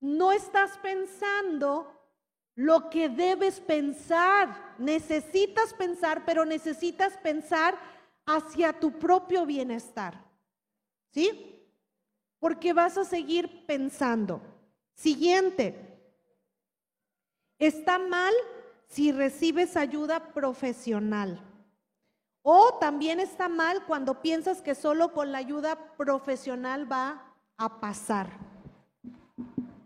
[0.00, 1.90] no estás pensando
[2.54, 4.74] lo que debes pensar.
[4.78, 7.76] Necesitas pensar, pero necesitas pensar
[8.24, 10.24] hacia tu propio bienestar.
[11.14, 11.64] ¿Sí?
[12.38, 14.42] Porque vas a seguir pensando.
[14.94, 15.94] Siguiente,
[17.58, 18.34] Está mal
[18.88, 21.40] si recibes ayuda profesional.
[22.42, 28.28] O también está mal cuando piensas que solo con la ayuda profesional va a pasar.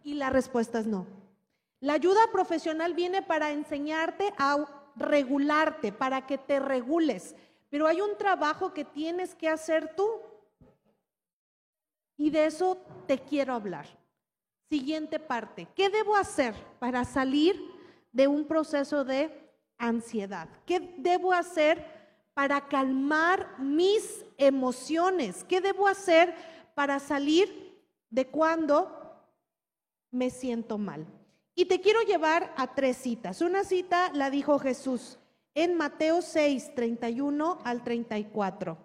[0.03, 1.07] Y la respuesta es no.
[1.81, 7.37] La ayuda profesional viene para enseñarte a regularte, para que te regules.
[7.71, 10.11] Pero hay un trabajo que tienes que hacer tú.
[12.19, 12.77] Y de eso
[13.07, 13.87] te quiero hablar.
[14.69, 15.69] Siguiente parte.
[15.75, 17.59] ¿Qué debo hacer para salir
[18.13, 19.31] de un proceso de
[19.79, 20.49] ansiedad?
[20.67, 21.87] ¿Qué debo hacer
[22.35, 25.45] para calmar mis emociones?
[25.45, 26.35] ¿Qué debo hacer
[26.75, 29.25] para salir de cuando
[30.11, 31.07] me siento mal?
[31.55, 33.41] Y te quiero llevar a tres citas.
[33.41, 35.19] Una cita la dijo Jesús
[35.55, 38.77] en Mateo 6, 31 al 34.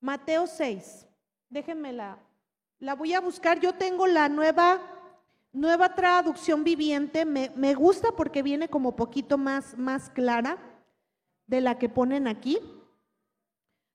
[0.00, 1.06] Mateo 6,
[1.48, 1.92] déjenme
[2.78, 3.60] la, voy a buscar.
[3.60, 4.80] Yo tengo la nueva,
[5.52, 7.24] nueva traducción viviente.
[7.24, 10.58] Me, me gusta porque viene como poquito más, más clara
[11.46, 12.58] de la que ponen aquí.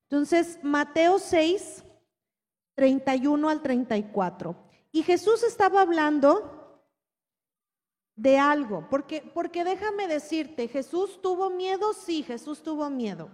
[0.10, 1.84] Entonces, Mateo 6,
[2.76, 4.56] 31 al 34.
[4.91, 6.63] Y Jesús estaba hablando
[8.15, 13.30] de algo, porque, porque déjame decirte, Jesús tuvo miedo, sí, Jesús tuvo miedo.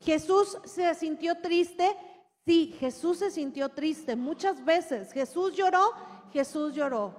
[0.00, 1.96] Jesús se sintió triste,
[2.44, 5.12] sí, Jesús se sintió triste muchas veces.
[5.12, 5.92] Jesús lloró,
[6.32, 7.14] Jesús lloró,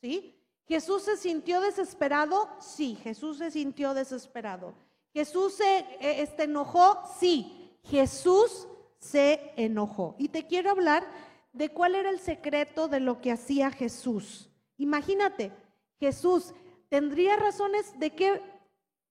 [0.00, 0.36] ¿sí?
[0.66, 4.74] Jesús se sintió desesperado, sí, Jesús se sintió desesperado.
[5.12, 8.66] Jesús se eh, este, enojó, sí, Jesús
[8.98, 10.16] se enojó.
[10.18, 11.06] Y te quiero hablar
[11.52, 14.50] de cuál era el secreto de lo que hacía Jesús.
[14.76, 15.52] Imagínate,
[15.98, 16.52] Jesús,
[16.88, 18.42] ¿tendría razones de qué,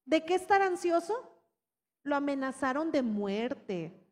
[0.06, 1.14] de qué estar ansioso?
[2.04, 4.05] Lo amenazaron de muerte.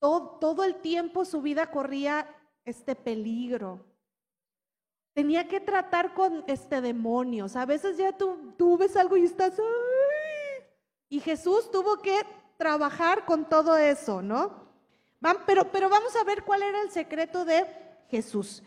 [0.00, 2.26] Todo, el tiempo su vida corría
[2.64, 3.84] este peligro.
[5.12, 7.54] Tenía que tratar con este demonios.
[7.54, 9.60] A veces ya tú, tú ves algo y estás...
[11.10, 12.22] Y Jesús tuvo que
[12.56, 14.70] trabajar con todo eso, ¿no?
[15.46, 17.66] Pero, pero vamos a ver cuál era el secreto de
[18.08, 18.62] Jesús.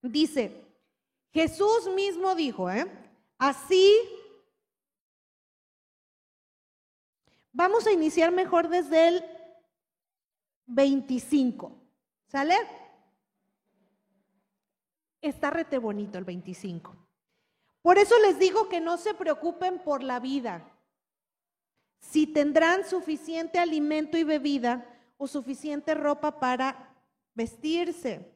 [0.00, 0.64] Dice,
[1.32, 2.86] Jesús mismo dijo, ¿eh?
[3.38, 3.92] Así,
[7.52, 9.33] vamos a iniciar mejor desde el
[10.66, 11.72] 25,
[12.26, 12.56] ¿sale?
[15.20, 16.94] Está rete bonito el 25.
[17.82, 20.70] Por eso les digo que no se preocupen por la vida,
[22.00, 26.94] si tendrán suficiente alimento y bebida o suficiente ropa para
[27.34, 28.34] vestirse.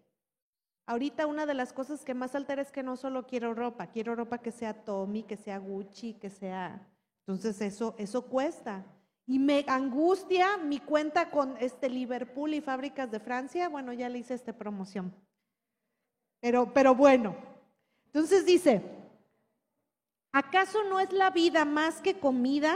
[0.87, 4.14] Ahorita una de las cosas que más altera es que no solo quiero ropa, quiero
[4.14, 6.87] ropa que sea Tommy, que sea Gucci, que sea...
[7.27, 8.87] Entonces eso, eso cuesta.
[9.29, 13.69] Y me angustia mi cuenta con este Liverpool y fábricas de Francia.
[13.69, 15.14] Bueno, ya le hice esta promoción.
[16.41, 17.37] Pero, pero bueno.
[18.07, 18.83] Entonces dice,
[20.33, 22.75] ¿acaso no es la vida más que comida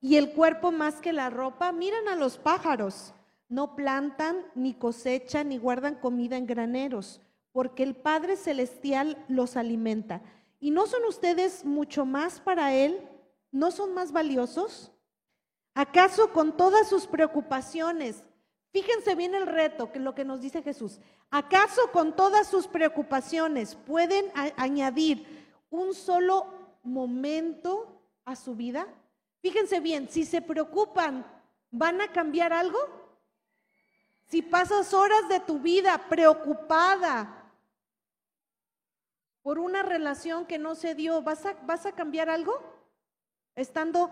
[0.00, 1.70] y el cuerpo más que la ropa?
[1.70, 3.14] Miren a los pájaros.
[3.48, 7.20] No plantan, ni cosechan, ni guardan comida en graneros
[7.54, 10.20] porque el Padre Celestial los alimenta.
[10.58, 13.00] ¿Y no son ustedes mucho más para Él?
[13.52, 14.90] ¿No son más valiosos?
[15.74, 18.22] ¿Acaso con todas sus preocupaciones,
[18.70, 23.74] fíjense bien el reto, que lo que nos dice Jesús, ¿acaso con todas sus preocupaciones
[23.74, 25.26] pueden añadir
[25.70, 26.46] un solo
[26.84, 28.86] momento a su vida?
[29.42, 31.26] Fíjense bien, si se preocupan,
[31.70, 32.78] ¿van a cambiar algo?
[34.28, 37.44] Si pasas horas de tu vida preocupada,
[39.42, 42.62] por una relación que no se dio, ¿vas a, vas a cambiar algo?
[43.54, 44.10] Estando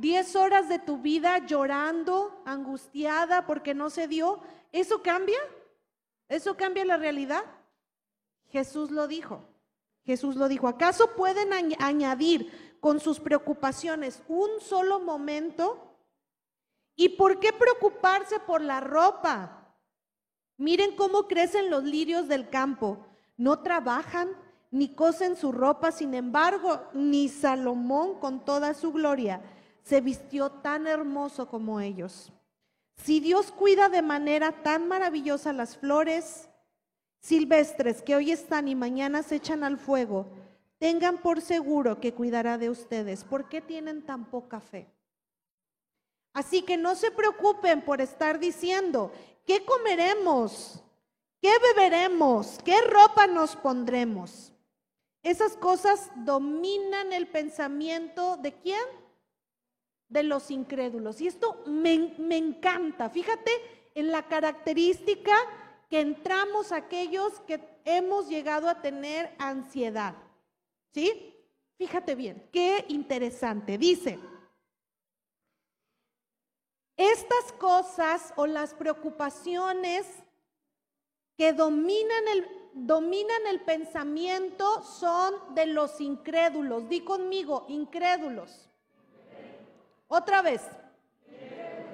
[0.00, 4.40] 10 horas de tu vida llorando, angustiada porque no se dio,
[4.72, 5.38] ¿eso cambia?
[6.28, 7.44] ¿Eso cambia la realidad?
[8.50, 9.44] Jesús lo dijo.
[10.04, 10.68] Jesús lo dijo.
[10.68, 15.96] ¿Acaso pueden añadir con sus preocupaciones un solo momento?
[16.94, 19.74] ¿Y por qué preocuparse por la ropa?
[20.56, 23.06] Miren cómo crecen los lirios del campo.
[23.36, 24.28] No trabajan
[24.70, 29.42] ni cosen su ropa, sin embargo, ni Salomón con toda su gloria
[29.88, 32.30] se vistió tan hermoso como ellos.
[32.96, 36.50] Si Dios cuida de manera tan maravillosa las flores
[37.20, 40.26] silvestres que hoy están y mañana se echan al fuego,
[40.76, 43.24] tengan por seguro que cuidará de ustedes.
[43.24, 44.92] ¿Por qué tienen tan poca fe?
[46.34, 49.10] Así que no se preocupen por estar diciendo,
[49.46, 50.82] ¿qué comeremos?
[51.40, 52.58] ¿Qué beberemos?
[52.62, 54.52] ¿Qué ropa nos pondremos?
[55.22, 59.07] Esas cosas dominan el pensamiento de quién?
[60.08, 61.20] De los incrédulos.
[61.20, 63.10] Y esto me, encanta.
[63.10, 63.50] Fíjate
[63.94, 65.34] en la característica
[65.90, 70.14] que entramos aquellos que hemos llegado a tener ansiedad.
[70.92, 71.34] ¿Sí?
[71.76, 73.78] Fíjate bien, qué interesante.
[73.78, 74.18] Dice,
[76.96, 80.06] estas cosas o las preocupaciones
[81.36, 86.88] que dominan el, dominan el pensamiento son de los incrédulos.
[86.88, 88.67] Di conmigo, incrédulos.
[90.08, 90.62] Otra vez.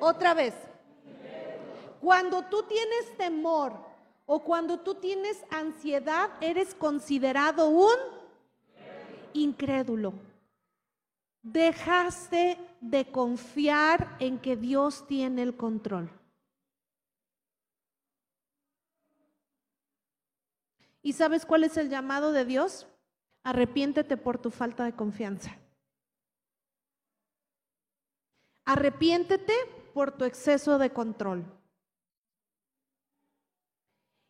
[0.01, 0.55] Otra vez.
[2.01, 3.73] Cuando tú tienes temor
[4.27, 7.97] o cuando tú tienes ansiedad, eres considerado un
[9.33, 10.15] incrédulo.
[11.43, 16.11] Dejaste de confiar en que Dios tiene el control.
[21.03, 22.87] ¿Y sabes cuál es el llamado de Dios?
[23.43, 25.55] Arrepiéntete por tu falta de confianza.
[28.65, 29.55] Arrepiéntete
[29.93, 31.45] por tu exceso de control.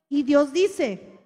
[0.08, 1.18] Y Dios dice,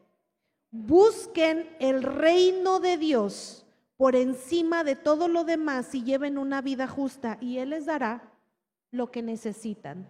[0.71, 6.87] busquen el reino de Dios por encima de todo lo demás y lleven una vida
[6.87, 8.33] justa y Él les dará
[8.91, 10.07] lo que necesitan.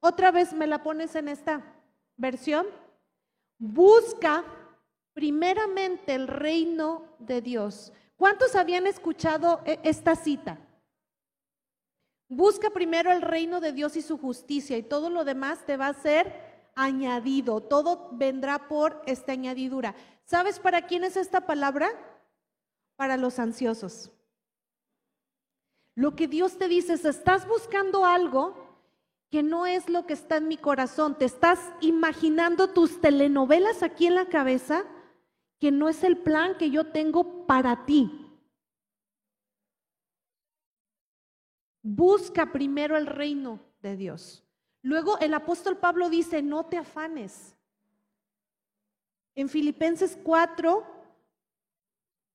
[0.00, 1.62] Otra vez me la pones en esta
[2.16, 2.66] versión.
[3.58, 4.44] Busca
[5.12, 7.92] primeramente el reino de Dios.
[8.16, 10.58] ¿Cuántos habían escuchado e-, esta cita?
[12.30, 15.88] Busca primero el reino de Dios y su justicia y todo lo demás te va
[15.88, 16.32] a ser
[16.76, 17.60] añadido.
[17.60, 19.96] Todo vendrá por esta añadidura.
[20.26, 21.90] ¿Sabes para quién es esta palabra?
[22.94, 24.12] Para los ansiosos.
[25.96, 28.54] Lo que Dios te dice es, estás buscando algo
[29.28, 31.18] que no es lo que está en mi corazón.
[31.18, 34.84] Te estás imaginando tus telenovelas aquí en la cabeza,
[35.58, 38.19] que no es el plan que yo tengo para ti.
[41.82, 44.44] Busca primero el reino de Dios.
[44.82, 47.54] Luego el apóstol Pablo dice, no te afanes.
[49.34, 50.86] En Filipenses 4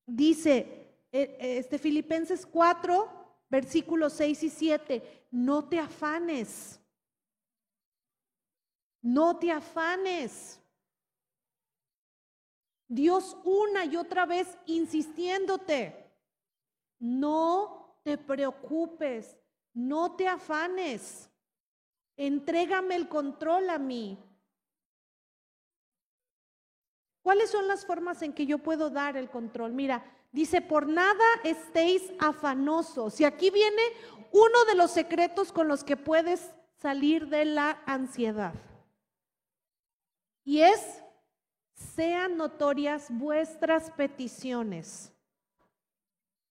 [0.05, 3.09] dice, eh, este Filipenses 4,
[3.49, 6.79] versículos 6 y 7, no te afanes.
[9.01, 10.59] No te afanes.
[12.87, 16.11] Dios una y otra vez insistiéndote.
[16.99, 19.35] No te preocupes,
[19.73, 21.27] no te afanes.
[22.15, 24.17] Entrégame el control a mí.
[27.23, 29.73] ¿Cuáles son las formas en que yo puedo dar el control?
[29.73, 33.19] Mira, dice, por nada estéis afanosos.
[33.19, 33.81] Y aquí viene
[34.31, 38.53] uno de los secretos con los que puedes salir de la ansiedad.
[40.43, 41.01] Y es,
[41.73, 45.14] sean notorias vuestras peticiones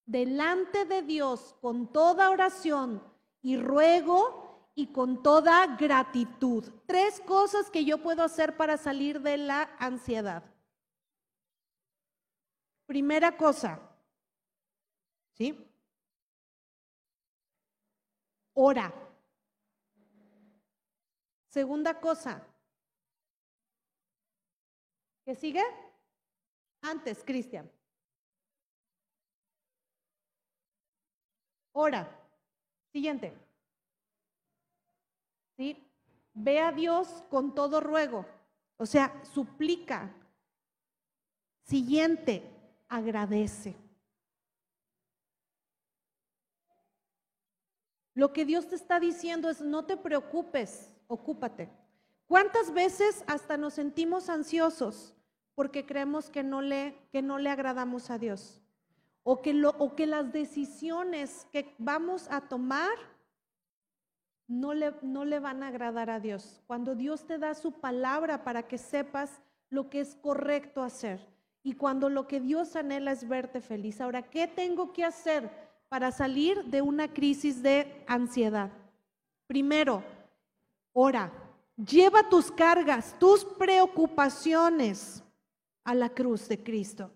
[0.07, 3.03] delante de Dios con toda oración
[3.43, 6.71] y ruego y con toda gratitud.
[6.87, 10.43] Tres cosas que yo puedo hacer para salir de la ansiedad.
[12.87, 13.81] Primera cosa,
[15.33, 15.59] ¿sí?
[18.53, 18.93] Ora.
[21.49, 22.45] Segunda cosa,
[25.25, 25.63] ¿Qué sigue?
[26.83, 27.71] Antes, Cristian.
[31.75, 32.09] Ora.
[32.93, 33.35] Siguiente.
[35.57, 35.77] ¿Sí?
[36.33, 38.25] Ve a Dios con todo ruego.
[38.77, 40.15] O sea, suplica.
[41.65, 42.43] Siguiente,
[42.89, 43.77] agradece.
[48.15, 51.69] Lo que Dios te está diciendo es, no te preocupes, ocúpate.
[52.27, 55.15] ¿Cuántas veces hasta nos sentimos ansiosos
[55.57, 58.64] porque creemos que no le, que no le agradamos a Dios?
[59.25, 62.95] O que, lo, o que las decisiones que vamos a tomar
[64.47, 66.63] no le, no le van a agradar a Dios.
[66.67, 71.27] Cuando Dios te da su palabra para que sepas lo que es correcto hacer.
[71.63, 74.01] Y cuando lo que Dios anhela es verte feliz.
[74.01, 75.51] Ahora, ¿qué tengo que hacer
[75.89, 78.71] para salir de una crisis de ansiedad?
[79.47, 80.03] Primero,
[80.93, 81.33] ora.
[81.77, 85.25] Lleva tus cargas, tus preocupaciones
[85.83, 87.11] a la cruz de Cristo.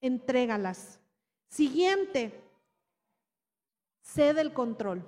[0.00, 0.97] Entrégalas.
[1.48, 2.32] Siguiente,
[4.00, 5.04] cede el control.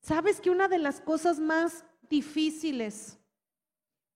[0.00, 3.18] ¿Sabes que una de las cosas más difíciles,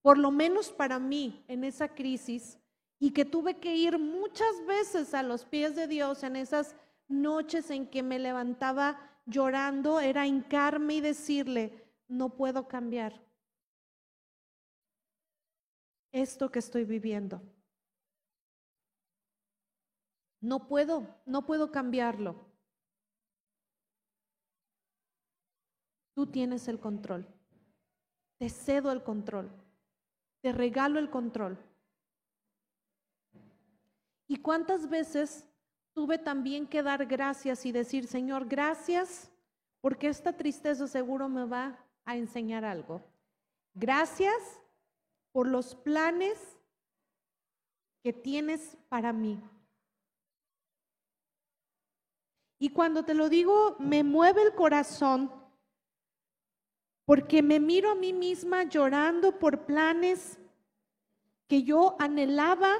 [0.03, 2.59] por lo menos para mí en esa crisis,
[2.99, 6.75] y que tuve que ir muchas veces a los pies de Dios en esas
[7.09, 13.27] noches en que me levantaba llorando, era hincarme y decirle, no puedo cambiar
[16.13, 17.43] esto que estoy viviendo.
[20.47, 22.37] No puedo, no puedo cambiarlo.
[26.15, 27.27] Tú tienes el control.
[28.39, 29.51] Te cedo el control.
[30.43, 31.59] Te regalo el control.
[34.29, 35.45] ¿Y cuántas veces
[35.93, 39.33] tuve también que dar gracias y decir, Señor, gracias,
[39.81, 43.03] porque esta tristeza seguro me va a enseñar algo?
[43.75, 44.61] Gracias
[45.33, 46.57] por los planes
[48.05, 49.43] que tienes para mí.
[52.59, 55.31] Y cuando te lo digo, me mueve el corazón
[57.05, 60.39] porque me miro a mí misma llorando por planes
[61.47, 62.75] que yo anhelaba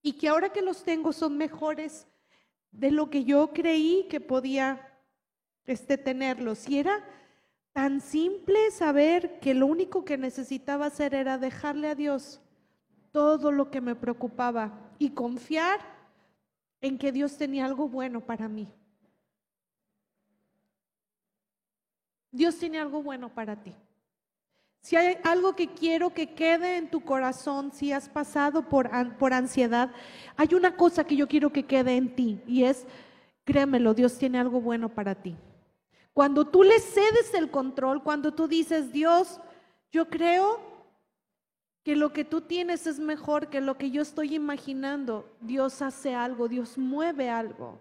[0.00, 2.06] y que ahora que los tengo son mejores
[2.70, 4.96] de lo que yo creí que podía
[5.66, 6.68] este, tenerlos.
[6.68, 7.04] Y era
[7.72, 12.40] tan simple saber que lo único que necesitaba hacer era dejarle a Dios
[13.12, 15.95] todo lo que me preocupaba y confiar
[16.80, 18.68] en que Dios tenía algo bueno para mí.
[22.30, 23.74] Dios tiene algo bueno para ti.
[24.82, 29.32] Si hay algo que quiero que quede en tu corazón, si has pasado por, por
[29.32, 29.90] ansiedad,
[30.36, 32.86] hay una cosa que yo quiero que quede en ti y es,
[33.44, 35.36] créemelo, Dios tiene algo bueno para ti.
[36.12, 39.40] Cuando tú le cedes el control, cuando tú dices, Dios,
[39.90, 40.75] yo creo
[41.86, 46.16] que lo que tú tienes es mejor que lo que yo estoy imaginando, Dios hace
[46.16, 47.78] algo, Dios mueve algo.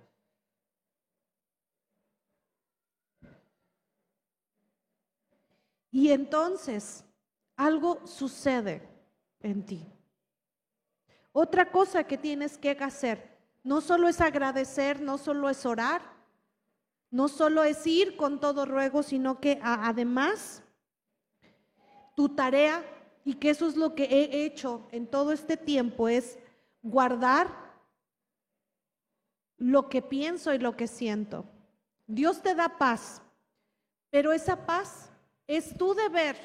[5.90, 7.04] Y entonces
[7.56, 8.88] algo sucede
[9.40, 9.84] en ti.
[11.32, 16.04] Otra cosa que tienes que hacer, no solo es agradecer, no solo es orar,
[17.10, 20.62] no solo es ir con todo ruego, sino que además
[22.16, 22.86] tu tarea,
[23.26, 26.38] y que eso es lo que he hecho en todo este tiempo, es
[26.84, 27.50] guardar
[29.58, 31.44] lo que pienso y lo que siento.
[32.06, 33.22] Dios te da paz,
[34.12, 35.10] pero esa paz
[35.48, 36.38] es tu deber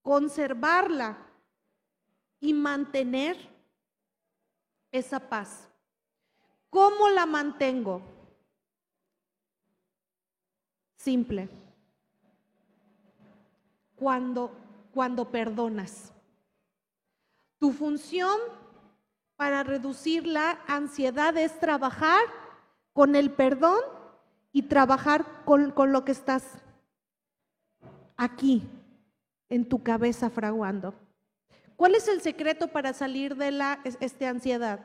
[0.00, 1.18] conservarla
[2.40, 3.36] y mantener
[4.90, 5.68] esa paz.
[6.70, 8.00] ¿Cómo la mantengo?
[10.96, 11.48] Simple.
[13.96, 14.65] Cuando,
[14.96, 16.10] cuando perdonas.
[17.58, 18.34] Tu función
[19.36, 22.22] para reducir la ansiedad es trabajar
[22.94, 23.78] con el perdón
[24.52, 26.44] y trabajar con, con lo que estás
[28.16, 28.66] aquí,
[29.50, 30.94] en tu cabeza fraguando.
[31.76, 34.80] ¿Cuál es el secreto para salir de la este, ansiedad?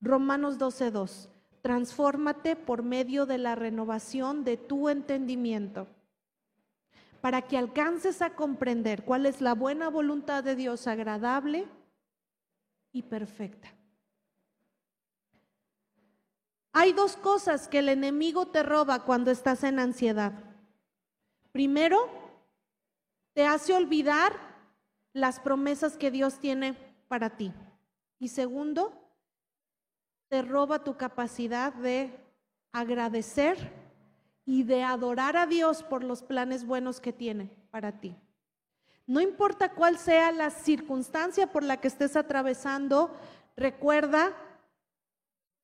[0.00, 1.28] Romanos 12:2.
[1.60, 5.88] Transfórmate por medio de la renovación de tu entendimiento
[7.26, 11.66] para que alcances a comprender cuál es la buena voluntad de Dios agradable
[12.92, 13.74] y perfecta.
[16.72, 20.34] Hay dos cosas que el enemigo te roba cuando estás en ansiedad.
[21.50, 21.98] Primero,
[23.32, 24.32] te hace olvidar
[25.12, 26.74] las promesas que Dios tiene
[27.08, 27.52] para ti.
[28.20, 28.92] Y segundo,
[30.28, 32.24] te roba tu capacidad de
[32.70, 33.85] agradecer
[34.46, 38.16] y de adorar a Dios por los planes buenos que tiene para ti.
[39.06, 43.14] No importa cuál sea la circunstancia por la que estés atravesando,
[43.56, 44.34] recuerda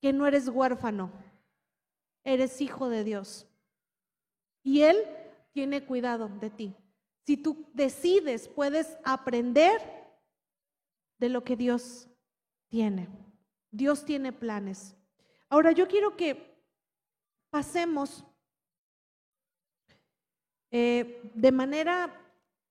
[0.01, 1.11] que no eres huérfano,
[2.25, 3.47] eres hijo de Dios.
[4.63, 4.97] Y Él
[5.53, 6.75] tiene cuidado de ti.
[7.25, 9.81] Si tú decides, puedes aprender
[11.19, 12.09] de lo que Dios
[12.67, 13.07] tiene.
[13.71, 14.95] Dios tiene planes.
[15.49, 16.53] Ahora yo quiero que
[17.49, 18.25] pasemos
[20.75, 22.19] eh, de manera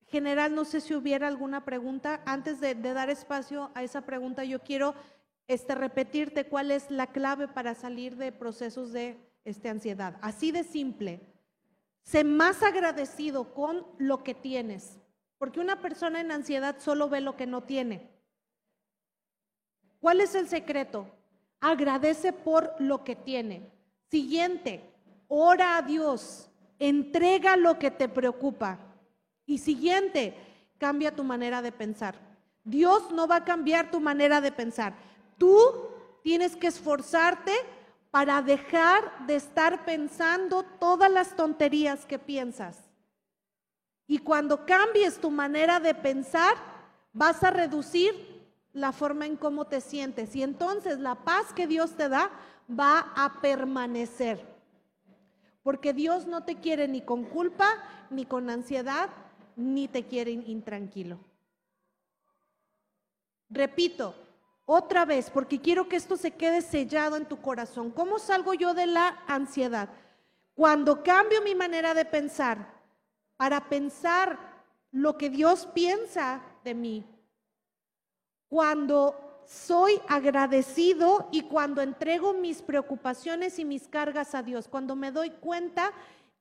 [0.08, 2.20] general, no sé si hubiera alguna pregunta.
[2.26, 4.96] Antes de, dar espacio a esa pregunta, yo quiero
[5.46, 10.18] este, repetirte cuál es la clave para salir de procesos de este, ansiedad.
[10.20, 11.20] Así de simple.
[12.02, 14.98] Sé más agradecido con lo que tienes,
[15.38, 18.10] porque una persona en ansiedad solo ve lo que no tiene.
[20.00, 21.06] ¿Cuál es el secreto?
[21.60, 23.70] Agradece por lo que tiene.
[24.10, 24.90] Siguiente,
[25.28, 26.51] ora a Dios,
[26.88, 28.78] entrega lo que te preocupa.
[29.46, 30.36] Y siguiente,
[30.78, 32.16] cambia tu manera de pensar.
[32.64, 34.94] Dios no va a cambiar tu manera de pensar.
[35.38, 35.58] Tú
[36.22, 37.52] tienes que esforzarte
[38.10, 42.78] para dejar de estar pensando todas las tonterías que piensas.
[44.06, 46.54] Y cuando cambies tu manera de pensar,
[47.12, 48.32] vas a reducir
[48.72, 50.34] la forma en cómo te sientes.
[50.34, 52.30] Y entonces la paz que Dios te da
[52.68, 54.51] va a permanecer.
[55.62, 57.68] Porque Dios no te quiere ni con culpa,
[58.10, 59.10] ni con ansiedad,
[59.56, 61.18] ni te quiere intranquilo.
[63.48, 64.14] Repito,
[64.64, 67.90] otra vez, porque quiero que esto se quede sellado en tu corazón.
[67.90, 69.88] ¿Cómo salgo yo de la ansiedad?
[70.54, 72.72] Cuando cambio mi manera de pensar
[73.36, 74.38] para pensar
[74.90, 77.04] lo que Dios piensa de mí.
[78.48, 85.12] Cuando soy agradecido y cuando entrego mis preocupaciones y mis cargas a Dios, cuando me
[85.12, 85.92] doy cuenta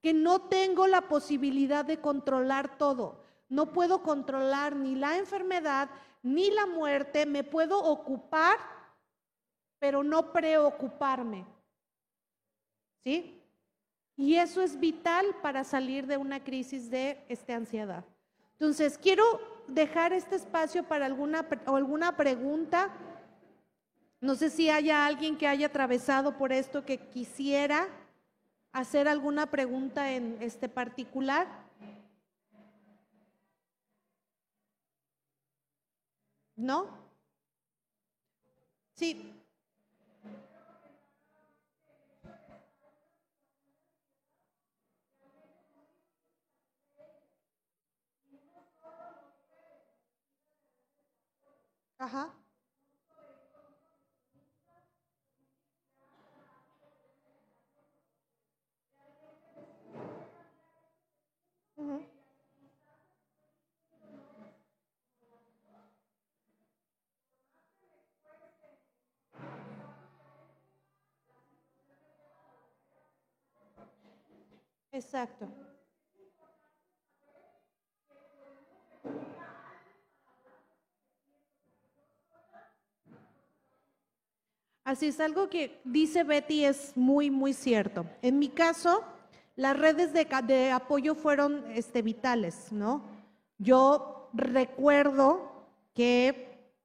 [0.01, 3.23] que no tengo la posibilidad de controlar todo.
[3.49, 5.89] No puedo controlar ni la enfermedad
[6.23, 8.57] ni la muerte, me puedo ocupar,
[9.79, 11.45] pero no preocuparme.
[13.03, 13.41] ¿Sí?
[14.15, 18.05] Y eso es vital para salir de una crisis de este, ansiedad.
[18.61, 19.23] Entonces, quiero
[19.67, 22.91] dejar este espacio para alguna, alguna pregunta.
[24.19, 27.87] No sé si haya alguien que haya atravesado por esto que quisiera
[28.71, 31.47] hacer alguna pregunta en este particular.
[36.55, 36.85] ¿No?
[38.93, 39.40] Sí.
[52.01, 52.33] Ajá.
[74.91, 75.70] Exacto.
[84.91, 88.05] Así es, algo que dice Betty es muy, muy cierto.
[88.21, 89.05] En mi caso,
[89.55, 93.07] las redes de, apoyo fueron este, vitales, ¿no?
[93.57, 96.75] Yo recuerdo que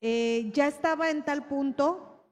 [0.00, 2.24] eh, ya estaba en tal punto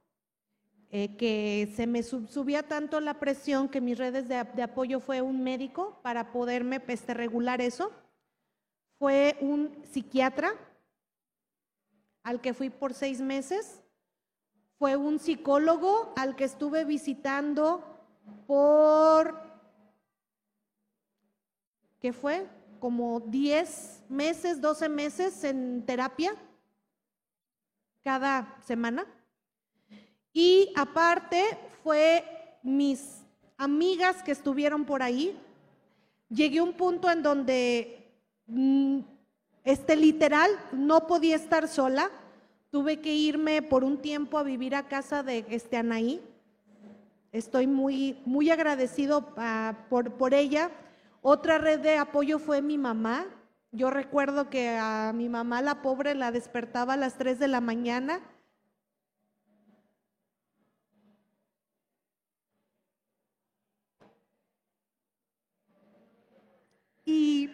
[0.89, 5.43] eh, que se me subía tanto la presión que mis redes de, apoyo fue un
[5.43, 7.93] médico para poderme este, regular eso.
[8.99, 10.55] Fue un psiquiatra
[12.23, 13.83] al que fui por seis meses.
[14.81, 17.85] Fue un psicólogo al que estuve visitando
[18.47, 19.39] por
[22.01, 26.35] que fue como 10 meses, 12 meses en terapia
[28.03, 29.05] cada semana.
[30.33, 32.25] Y aparte fue
[32.63, 33.23] mis
[33.59, 35.39] amigas que estuvieron por ahí.
[36.31, 38.15] Llegué a un punto en donde
[38.47, 39.01] mm,
[39.63, 42.11] este literal no podía estar sola.
[42.71, 46.21] Tuve que irme por un tiempo a vivir a casa de este Anaí.
[47.33, 50.71] Estoy muy, muy agradecido ah, por, por ella
[51.23, 53.27] otra red de apoyo fue mi mamá.
[53.73, 57.61] Yo recuerdo que a mi mamá, la pobre, la despertaba a las 3 de la
[57.61, 58.21] mañana.
[67.05, 67.51] Y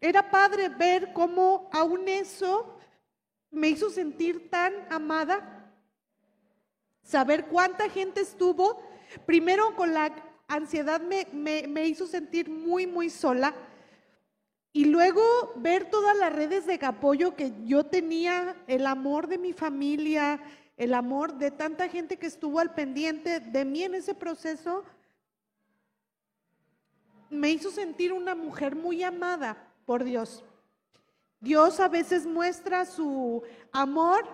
[0.00, 2.73] era padre ver cómo aún eso
[3.54, 5.72] me hizo sentir tan amada,
[7.02, 8.82] saber cuánta gente estuvo,
[9.26, 10.12] primero con la
[10.48, 13.54] ansiedad me, me, hizo sentir muy, muy sola.
[14.72, 15.22] Y luego
[15.56, 20.40] ver todas las redes de apoyo que yo tenía, el amor de mi familia,
[20.76, 24.84] el amor de tanta gente que estuvo al pendiente de mí en ese proceso,
[27.30, 30.44] me hizo sentir una mujer muy amada por Dios.
[31.44, 34.26] Dios a veces muestra su amor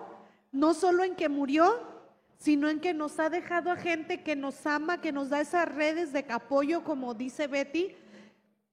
[0.51, 1.91] no solo en que murió,
[2.37, 5.67] sino en que nos ha dejado a gente que nos ama, que nos da esas
[5.67, 7.95] redes de apoyo, como dice Betty,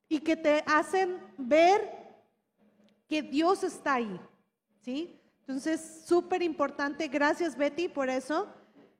[0.08, 1.80] y que te hacen ver
[3.08, 4.20] que Dios está ahí,
[4.80, 5.20] ¿sí?
[5.40, 7.08] Entonces, súper importante.
[7.08, 8.48] Gracias, Betty, por eso.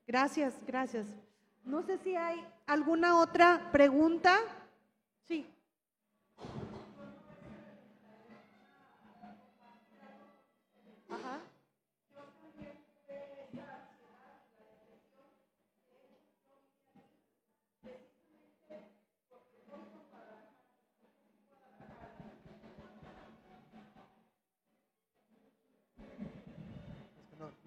[0.06, 1.06] Gracias, gracias.
[1.64, 4.36] No sé si hay alguna otra pregunta.
[5.26, 5.46] Sí.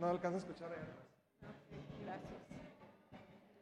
[0.02, 0.70] No alcanza a escuchar.
[2.04, 2.32] Gracias.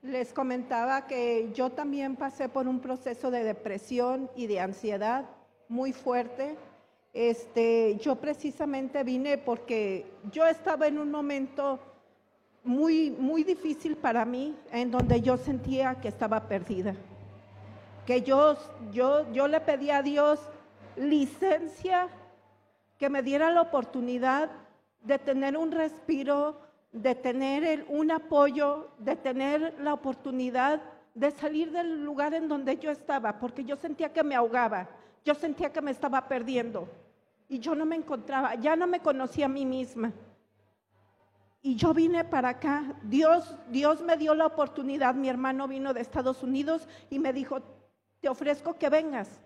[0.01, 5.25] Les comentaba que yo también pasé por un proceso de depresión y de ansiedad
[5.67, 6.55] muy fuerte.
[7.13, 11.77] Este, yo precisamente vine porque yo estaba en un momento
[12.63, 16.95] muy, muy difícil para mí, en donde yo sentía que estaba perdida.
[18.05, 18.55] Que yo,
[18.93, 20.39] yo, yo le pedí a Dios
[20.95, 22.07] licencia,
[22.97, 24.49] que me diera la oportunidad
[25.01, 26.59] de tener un respiro,
[26.91, 30.81] de tener un apoyo, de tener la oportunidad
[31.19, 34.87] de salir del lugar en donde yo estaba, porque yo sentía que me ahogaba,
[35.25, 36.87] yo sentía que me estaba perdiendo
[37.49, 40.13] y yo no me encontraba, ya no me conocía a mí misma.
[41.61, 42.95] y yo vine para acá.
[43.03, 45.13] Dios, Dios me dio la oportunidad.
[45.13, 47.59] Mi hermano vino de Estados Unidos y me dijo,
[48.21, 49.41] te ofrezco que vengas.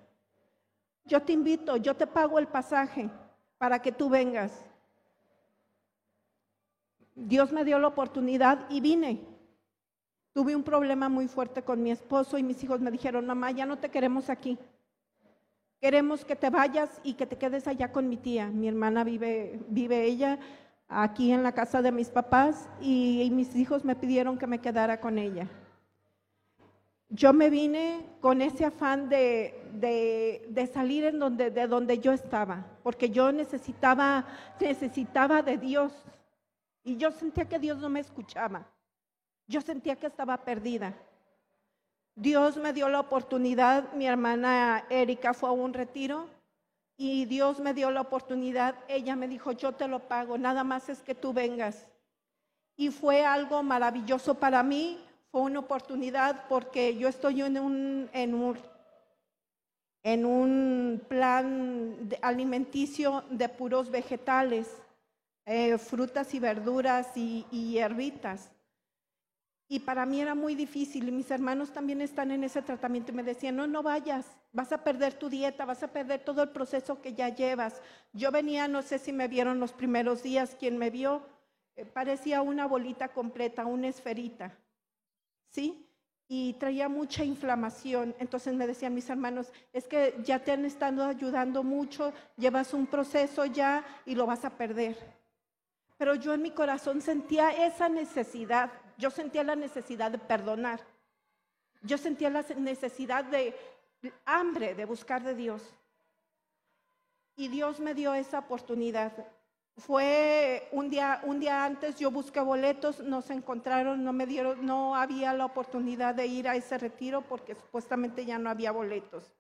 [1.06, 3.10] Yo te invito, yo te pago el pasaje
[3.58, 4.52] para que tú vengas.
[7.16, 9.22] Dios me dio la oportunidad y vine.
[10.34, 13.66] Tuve un problema muy fuerte con mi esposo y mis hijos me dijeron, mamá, ya
[13.66, 14.58] no te queremos aquí.
[15.80, 18.48] Queremos que te vayas y que te quedes allá con mi tía.
[18.48, 20.40] Mi hermana vive, vive ella
[20.88, 25.00] aquí en la casa de mis papás y, mis hijos me pidieron que me quedara
[25.00, 25.48] con ella.
[27.10, 32.66] Yo me vine con ese afán de, de, salir en donde, de donde yo estaba,
[32.82, 34.26] porque yo necesitaba,
[34.60, 35.94] necesitaba de Dios
[36.84, 38.66] y yo sentía que Dios no me escuchaba.
[39.48, 40.94] Yo sentía que estaba perdida.
[42.16, 46.28] Dios me dio la oportunidad, mi hermana Erika fue a un retiro
[46.96, 48.76] y Dios me dio la oportunidad.
[48.88, 51.88] Ella me dijo, yo te lo pago, nada más es que tú vengas.
[52.76, 55.00] Y fue algo maravilloso para mí,
[55.32, 58.58] fue una oportunidad porque yo estoy en un, en un,
[60.04, 64.82] en un plan alimenticio de puros vegetales,
[65.46, 67.80] eh, frutas y verduras y, y.
[69.70, 73.16] Y para mí era muy difícil y mis hermanos también están en ese tratamiento y
[73.16, 76.50] me decían, no, no vayas, vas a perder tu dieta, vas a perder todo el
[76.50, 77.82] proceso que ya llevas.
[78.12, 81.24] Yo venía, no sé si me vieron los primeros días, quien me vio
[81.76, 84.56] eh, parecía una bolita completa, una esferita,
[85.50, 85.90] ¿sí?
[86.28, 88.16] Y traía mucha inflamación.
[88.20, 92.86] Entonces me decían mis hermanos, es que ya te han estado ayudando mucho, llevas un
[92.86, 95.23] proceso ya y lo vas a perder.
[96.04, 100.82] Pero yo en mi corazón sentía esa necesidad yo sentía la necesidad de perdonar.
[101.82, 103.56] Yo sentía la necesidad de
[104.26, 105.62] hambre de buscar de Dios.
[107.38, 109.14] Y Dios me dio esa oportunidad.
[109.78, 114.66] Fue un día, un día antes, yo busqué boletos, no se encontraron, no me dieron,
[114.66, 119.32] no había la oportunidad de ir a ese retiro porque supuestamente ya no había boletos.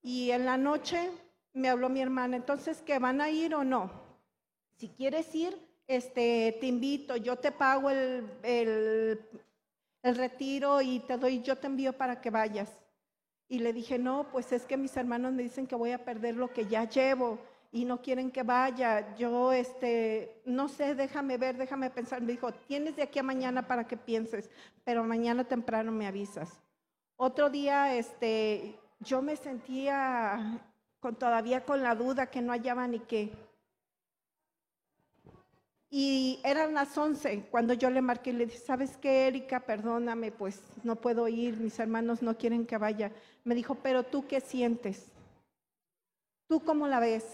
[0.00, 1.10] Y en la noche
[1.52, 4.07] me habló mi hermana, entonces, ¿qué van a ir o no?
[4.78, 5.58] Si quieres ir,
[5.88, 9.20] este, te invito, yo te pago el, el,
[10.02, 12.70] retiro y te doy, yo te envío para que vayas.
[13.48, 16.36] Y le dije, no, pues es que mis hermanos me dicen que voy a perder
[16.36, 17.40] lo que ya llevo
[17.72, 19.16] y no quieren que vaya.
[19.16, 22.22] Yo, este, no sé, déjame ver, déjame pensar.
[22.22, 24.48] Me dijo, tienes de aquí a mañana para que pienses,
[24.84, 26.60] pero mañana temprano me avisas.
[27.16, 30.62] Otro día, este, yo me sentía
[31.00, 33.32] con, todavía con la duda que no hallaba ni qué.
[35.90, 39.60] Y eran las 11 cuando yo le marqué y le dije, ¿sabes qué, Erika?
[39.60, 43.10] Perdóname, pues no puedo ir, mis hermanos no quieren que vaya.
[43.44, 45.06] Me dijo, pero tú qué sientes?
[46.46, 47.24] ¿Tú cómo la ves?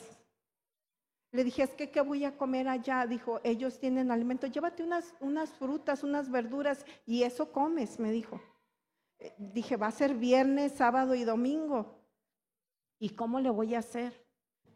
[1.33, 3.07] Le dije, es que ¿qué voy a comer allá?
[3.09, 8.41] Dijo, ellos tienen alimento, llévate unas, unas frutas, unas verduras y eso comes, me dijo.
[9.19, 11.99] Eh, dije, va a ser viernes, sábado y domingo.
[13.01, 14.25] ¿Y cómo le voy a hacer?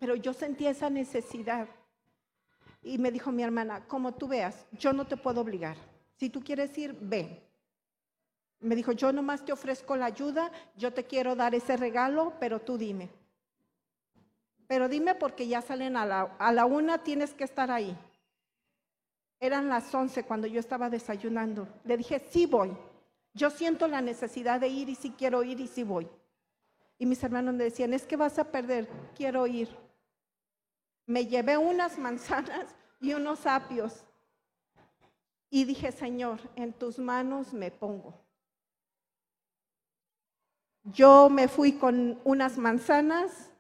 [0.01, 1.69] Pero yo sentí esa necesidad.
[2.83, 5.77] Y me dijo mi hermana, como tú veas, yo no te puedo obligar.
[6.17, 7.41] Si tú quieres ir, ven.
[8.61, 12.61] Me dijo, yo nomás te ofrezco la ayuda, yo te quiero dar ese regalo, pero
[12.61, 13.09] tú dime.
[14.67, 17.97] Pero dime porque ya salen a la, a la una, tienes que estar ahí.
[19.41, 21.69] Eran las once cuando yo estaba desayunando.
[21.85, 22.77] Le dije, sí voy.
[23.33, 26.09] Yo siento la necesidad de ir y sí quiero ir y sí voy.
[26.99, 29.69] Y mis hermanos me decían, es que vas a perder, quiero ir
[31.09, 34.05] me llevé unas manzanas y unos apios.
[35.51, 38.15] Y dije, Señor, en tus manos me pongo.
[40.85, 43.51] Yo me fui con unas manzanas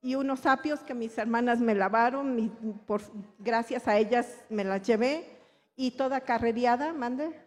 [0.00, 3.02] y unos apios que mis hermanas me lavaron, por,
[3.38, 5.26] gracias a ellas me las llevé,
[5.76, 7.38] y toda carreriada, mande.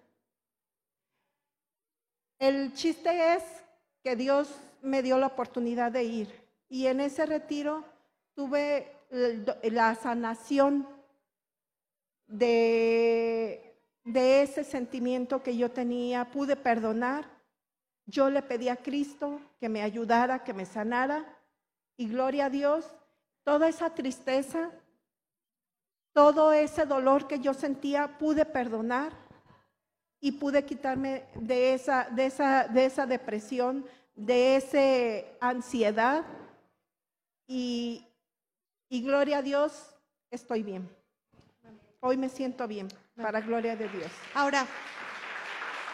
[2.38, 3.44] El chiste es
[4.04, 7.84] que Dios me dio la oportunidad de ir, y en ese retiro
[8.36, 10.88] tuve la sanación
[12.28, 17.26] de, de ese sentimiento que yo tenía, pude perdonar.
[18.06, 21.26] Yo le pedí a Cristo que me ayudara, que me sanara.
[21.98, 22.86] Y gloria a Dios,
[23.44, 24.72] toda esa tristeza,
[26.14, 29.14] todo ese dolor que yo sentía, pude perdonar
[30.20, 33.86] y pude quitarme de esa, de esa, de esa depresión,
[34.16, 36.26] de esa ansiedad.
[37.48, 38.08] Y,
[38.90, 39.96] y gloria a Dios,
[40.32, 40.90] estoy bien.
[42.00, 44.12] Hoy me siento bien, para gloria de Dios.
[44.34, 44.68] Ahora,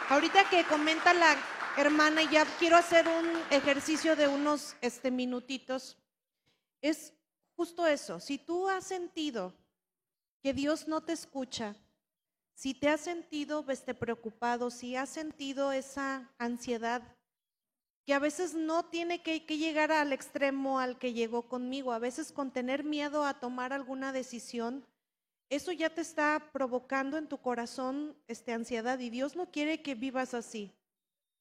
[0.10, 1.36] ahorita que comenta la
[1.78, 5.98] hermana, ya quiero hacer un ejercicio de unos este, minutitos.
[6.82, 7.14] Es
[7.56, 8.20] justo eso.
[8.20, 9.54] Si tú has sentido
[10.42, 11.76] que Dios no te escucha,
[12.54, 17.13] si te has sentido este, preocupado, si has sentido esa ansiedad
[18.06, 22.32] que a veces no tiene que, llegar al extremo al que llegó conmigo, a veces
[22.32, 24.86] con tener miedo a tomar alguna decisión,
[25.50, 29.96] eso ya te está provocando en tu corazón este, ansiedad y Dios no quiere que
[29.96, 30.74] vivas así.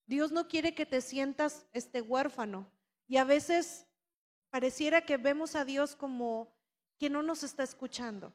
[0.07, 2.71] Dios no quiere que te sientas este huérfano.
[3.09, 3.87] Y a veces
[4.51, 6.53] pareciera que vemos a Dios como
[6.99, 8.33] que no nos está escuchando.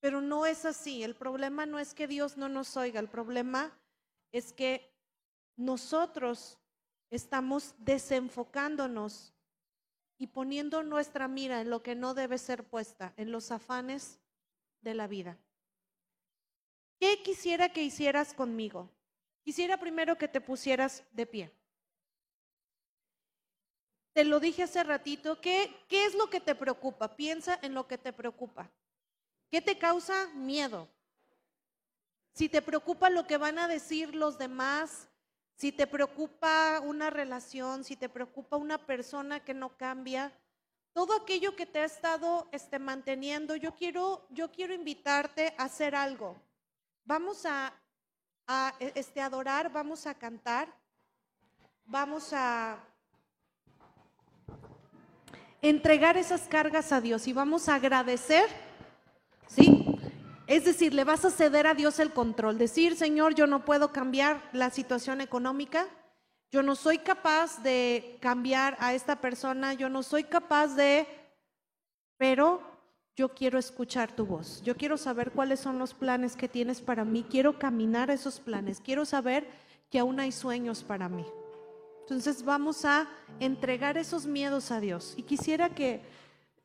[0.00, 1.02] Pero no es así.
[1.02, 3.72] El problema no es que Dios no nos oiga, el problema
[4.32, 4.92] es que
[5.56, 6.57] nosotros
[7.10, 9.32] estamos desenfocándonos
[10.18, 14.18] y poniendo nuestra mira en lo que no debe ser puesta, en los afanes
[14.80, 15.38] de la vida.
[16.98, 18.90] ¿Qué quisiera que hicieras conmigo?
[19.44, 21.52] Quisiera primero que te pusieras de pie.
[24.12, 27.14] Te lo dije hace ratito, ¿qué, ¿qué es lo que te preocupa?
[27.14, 28.68] Piensa en lo que te preocupa.
[29.48, 30.88] ¿Qué te causa miedo?
[32.32, 35.08] Si te preocupa lo que van a decir los demás,
[35.58, 40.32] si te preocupa una relación, si te preocupa una persona que no cambia,
[40.92, 45.96] todo aquello que te ha estado este, manteniendo, yo quiero, yo quiero invitarte a hacer
[45.96, 46.40] algo.
[47.04, 47.74] Vamos a,
[48.46, 50.72] a este, adorar, vamos a cantar,
[51.84, 52.78] vamos a
[55.60, 58.48] entregar esas cargas a Dios y vamos a agradecer,
[59.48, 59.87] ¿sí?
[60.48, 62.56] Es decir, le vas a ceder a Dios el control.
[62.56, 65.86] Decir, Señor, yo no puedo cambiar la situación económica,
[66.50, 71.06] yo no soy capaz de cambiar a esta persona, yo no soy capaz de,
[72.16, 72.62] pero
[73.14, 77.04] yo quiero escuchar tu voz, yo quiero saber cuáles son los planes que tienes para
[77.04, 79.46] mí, quiero caminar esos planes, quiero saber
[79.90, 81.26] que aún hay sueños para mí.
[82.00, 83.06] Entonces vamos a
[83.38, 85.12] entregar esos miedos a Dios.
[85.18, 86.00] Y quisiera que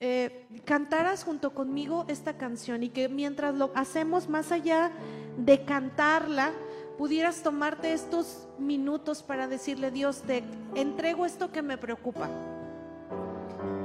[0.05, 4.91] eh, cantaras junto conmigo esta canción y que mientras lo hacemos más allá
[5.37, 6.51] de cantarla,
[6.97, 10.43] pudieras tomarte estos minutos para decirle, Dios, te
[10.75, 12.27] entrego esto que me preocupa.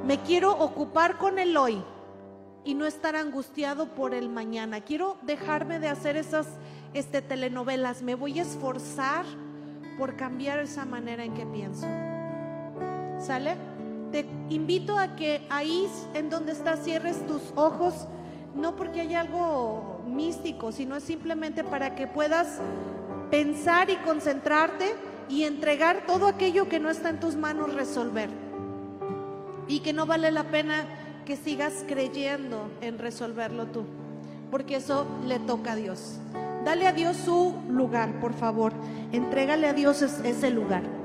[0.05, 1.81] Me quiero ocupar con el hoy
[2.65, 4.81] y no estar angustiado por el mañana.
[4.81, 6.49] Quiero dejarme de hacer esas
[6.95, 8.03] este, telenovelas.
[8.03, 9.25] Me voy a esforzar
[9.97, 11.87] por cambiar esa manera en que pienso.
[13.21, 13.78] ¿Sale?
[14.11, 18.07] Te invito a que ahí en donde estás cierres tus ojos,
[18.55, 22.59] no porque haya algo místico, sino simplemente para que puedas
[23.31, 24.95] pensar y concentrarte
[25.29, 28.31] y entregar todo aquello que no está en tus manos resolver.
[29.67, 30.87] Y que no vale la pena
[31.27, 33.85] que sigas creyendo en resolverlo tú,
[34.51, 36.19] porque eso le toca a Dios.
[36.65, 38.73] Dale a Dios su lugar, por favor.
[39.13, 40.98] Entrégale a Dios ese lugar.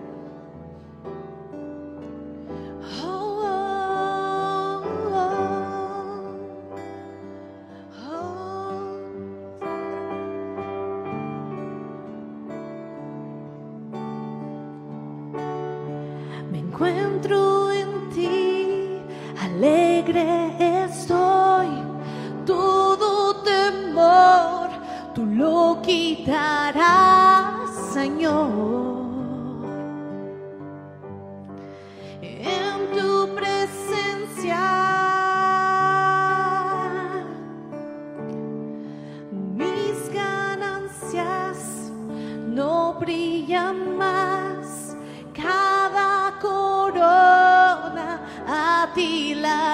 [48.94, 49.73] pila